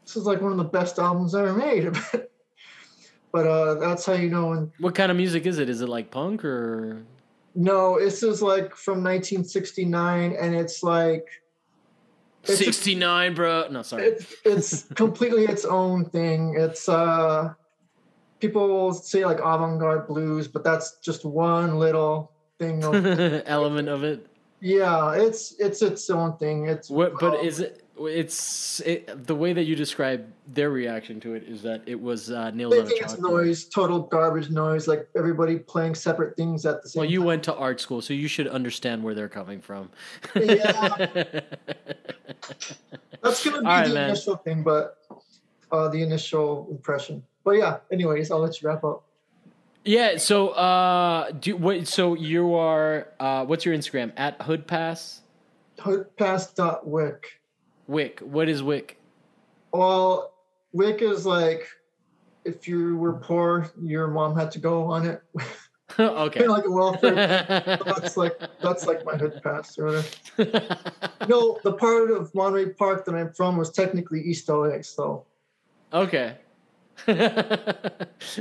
[0.03, 1.91] this is like one of the best albums ever made.
[3.31, 4.71] But uh, that's how you know when.
[4.79, 5.69] What kind of music is it?
[5.69, 7.03] Is it like punk or?
[7.55, 11.25] No, this is like from 1969, and it's like.
[12.43, 13.67] It's a- 69, bro.
[13.69, 14.03] No, sorry.
[14.07, 16.55] it's it's completely its own thing.
[16.57, 17.53] It's uh
[18.39, 22.95] people say like avant-garde blues, but that's just one little thing of
[23.45, 24.25] Element of it.
[24.59, 26.67] yeah, it's it's its own thing.
[26.67, 27.19] It's What?
[27.19, 27.83] But um, is it?
[27.99, 32.31] It's it, the way that you describe their reaction to it is that it was
[32.31, 36.81] uh, nailed they think it's noise, total garbage noise, like everybody playing separate things at
[36.81, 37.27] the same Well, you time.
[37.27, 39.89] went to art school, so you should understand where they're coming from.
[40.35, 41.41] Yeah.
[43.21, 44.09] That's gonna be right, the man.
[44.09, 44.97] initial thing, but
[45.71, 47.21] uh the initial impression.
[47.43, 49.03] But yeah, anyways, I'll let you wrap up.
[49.83, 50.17] yeah.
[50.17, 51.87] So, uh, do what?
[51.87, 53.07] So you are.
[53.19, 55.19] Uh, what's your Instagram at Hoodpass
[55.79, 57.17] Hoodpass.wic.
[57.91, 58.19] WIC?
[58.21, 58.97] What is WIC?
[59.73, 60.33] Well,
[60.73, 61.67] WIC is like
[62.45, 65.21] if you were poor, your mom had to go on it.
[65.99, 66.47] okay.
[66.47, 67.15] like a welfare.
[67.85, 70.03] that's like that's like my hood pass or
[70.37, 70.77] whatever.
[71.27, 75.25] No, the part of Monterey Park that I'm from was technically East LA, so
[75.93, 76.35] Okay.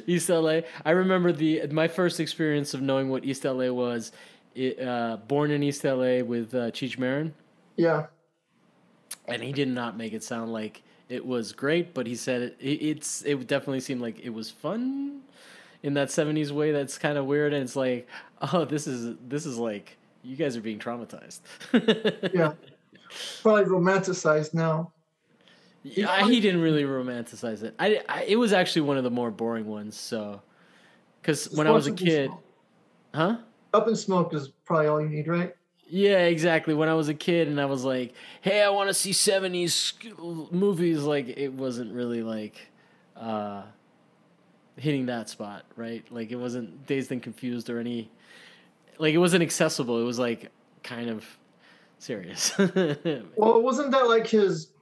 [0.07, 0.61] East LA.
[0.85, 4.13] I remember the my first experience of knowing what East LA was.
[4.55, 7.35] It, uh, born in East LA with uh, Cheech Marin,
[7.77, 8.07] yeah.
[9.31, 12.57] And he did not make it sound like it was great, but he said it,
[12.61, 15.21] it it's it definitely seemed like it was fun
[15.83, 16.73] in that '70s way.
[16.73, 18.09] That's kind of weird, and it's like,
[18.53, 21.41] oh, this is this is like you guys are being traumatized.
[22.35, 22.53] Yeah.
[23.43, 24.93] Probably romanticized now.
[25.83, 27.75] Yeah, he didn't really romanticize it.
[27.79, 29.99] I, I it was actually one of the more boring ones.
[29.99, 30.43] So,
[31.21, 32.31] because when I was a kid,
[33.15, 33.39] huh?
[33.73, 35.55] Up in smoke is probably all you need, right?
[35.91, 36.73] Yeah, exactly.
[36.73, 39.95] When I was a kid and I was like, "Hey, I want to see '70s
[40.53, 42.61] movies," like it wasn't really like
[43.17, 43.63] uh,
[44.77, 46.05] hitting that spot, right?
[46.11, 48.11] Like it wasn't Dazed and Confused or any,
[48.99, 50.01] like it wasn't accessible.
[50.01, 50.51] It was like
[50.83, 51.25] kind of
[51.99, 52.53] serious.
[53.37, 54.73] Well, wasn't that like his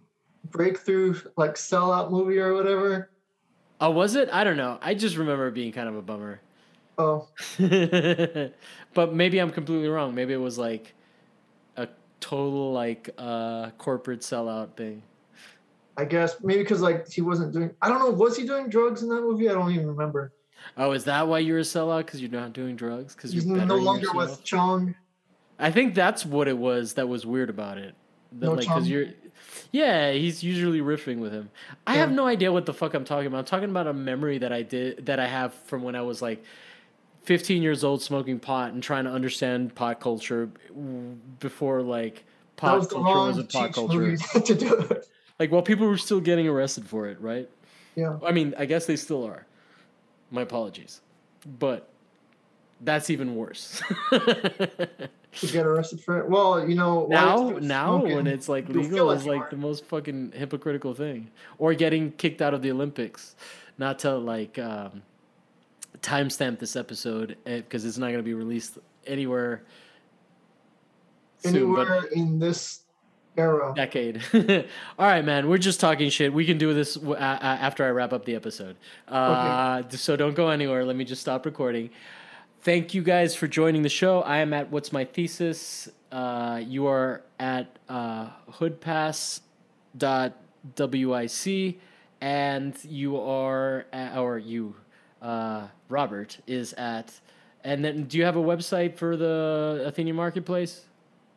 [0.45, 3.11] breakthrough like sellout movie or whatever?
[3.81, 4.29] oh, was it?
[4.33, 4.79] I don't know.
[4.83, 6.41] I just remember it being kind of a bummer.
[6.99, 7.29] Oh,
[8.95, 10.15] but maybe I'm completely wrong.
[10.15, 10.95] Maybe it was like
[12.21, 15.03] total like uh corporate sellout thing.
[15.97, 17.71] I guess maybe because like he wasn't doing.
[17.83, 18.11] I don't know.
[18.11, 19.49] Was he doing drugs in that movie?
[19.49, 20.33] I don't even remember.
[20.77, 22.07] Oh, is that why you're a sellout?
[22.07, 23.15] Because you're not doing drugs?
[23.15, 24.31] Because you're no longer yourself?
[24.31, 24.95] with Chong.
[25.59, 27.95] I think that's what it was that was weird about it.
[28.33, 28.85] That, No like, Chong?
[28.85, 29.07] you're,
[29.73, 31.51] yeah, he's usually riffing with him.
[31.87, 33.39] I have no idea what the fuck I'm talking about.
[33.39, 36.23] I'm talking about a memory that I did that I have from when I was
[36.23, 36.45] like
[37.23, 40.51] 15 years old, smoking pot and trying to understand pot culture
[41.41, 42.25] before like
[42.57, 44.17] pot was culture was a pot culture.
[44.45, 45.09] to do it.
[45.39, 47.49] Like, while people were still getting arrested for it, right?
[47.95, 48.19] Yeah.
[48.25, 49.47] I mean, I guess they still are.
[50.31, 51.01] My apologies,
[51.59, 51.89] but
[52.81, 53.83] that's even worse.
[54.11, 56.29] To get arrested for it.
[56.29, 57.07] Well, you know.
[57.09, 61.75] now, now smoking, when it's like legal, is like the most fucking hypocritical thing, or
[61.75, 63.37] getting kicked out of the Olympics.
[63.77, 65.03] Not to like um,
[65.99, 69.63] timestamp this episode because it's not going to be released anywhere
[71.39, 72.81] soon, anywhere in this
[73.37, 73.73] era.
[73.75, 74.23] decade.
[74.99, 75.49] All right, man.
[75.49, 76.33] We're just talking shit.
[76.33, 78.77] We can do this uh, after I wrap up the episode.
[79.07, 80.85] Uh, So don't go anywhere.
[80.85, 81.91] Let me just stop recording.
[82.63, 84.23] Thank you guys for joining the show.
[84.23, 85.89] I am at What's My Thesis.
[86.11, 89.41] Uh, you are at uh, hoodpass.wic,
[92.21, 94.75] and you are, at, or you,
[95.23, 97.19] uh, Robert, is at.
[97.65, 100.85] And then, do you have a website for the Athenian Marketplace?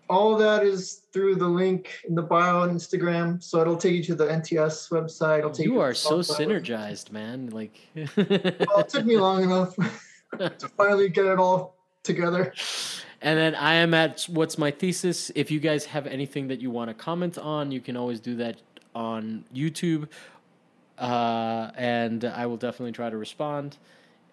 [0.09, 3.41] All that is through the link in the bio on Instagram.
[3.41, 5.39] So it'll take you to the NTS website.
[5.39, 6.61] It'll take You to are so South Side website.
[6.67, 7.49] synergized, man.
[7.49, 9.75] Like, Well, it took me long enough
[10.37, 12.53] to finally get it all together.
[13.21, 15.31] and then I am at what's my thesis.
[15.33, 18.35] If you guys have anything that you want to comment on, you can always do
[18.35, 18.57] that
[18.93, 20.09] on YouTube,
[21.01, 23.77] uh, and I will definitely try to respond,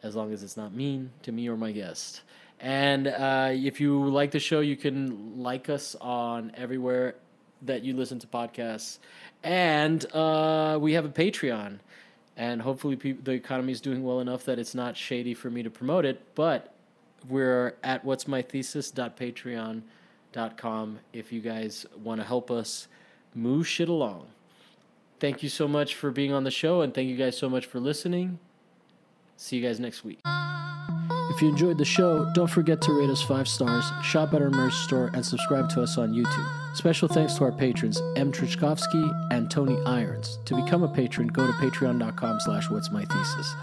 [0.03, 2.21] as long as it's not mean to me or my guest.
[2.61, 7.14] And uh, if you like the show, you can like us on everywhere
[7.62, 8.99] that you listen to podcasts,
[9.43, 11.79] and uh, we have a Patreon.
[12.37, 15.62] and hopefully peop the economy is doing well enough that it's not shady for me
[15.62, 16.73] to promote it but
[17.29, 22.87] we're at what's my thesis.patreon.com if you guys want to help us
[23.35, 24.27] move shit along
[25.21, 27.66] thank you so much for being on the show and thank you guys so much
[27.66, 28.39] for listening
[29.37, 30.21] see you guys next week
[31.39, 34.51] if you enjoyed the show, don't forget to rate us five stars, shop at our
[34.51, 36.77] merch store, and subscribe to us on YouTube.
[36.77, 38.33] Special thanks to our patrons, M.
[38.33, 40.41] Trichkovsky and Tony Irons.
[40.47, 43.55] To become a patron, go to patreon.com slash what's my thesis.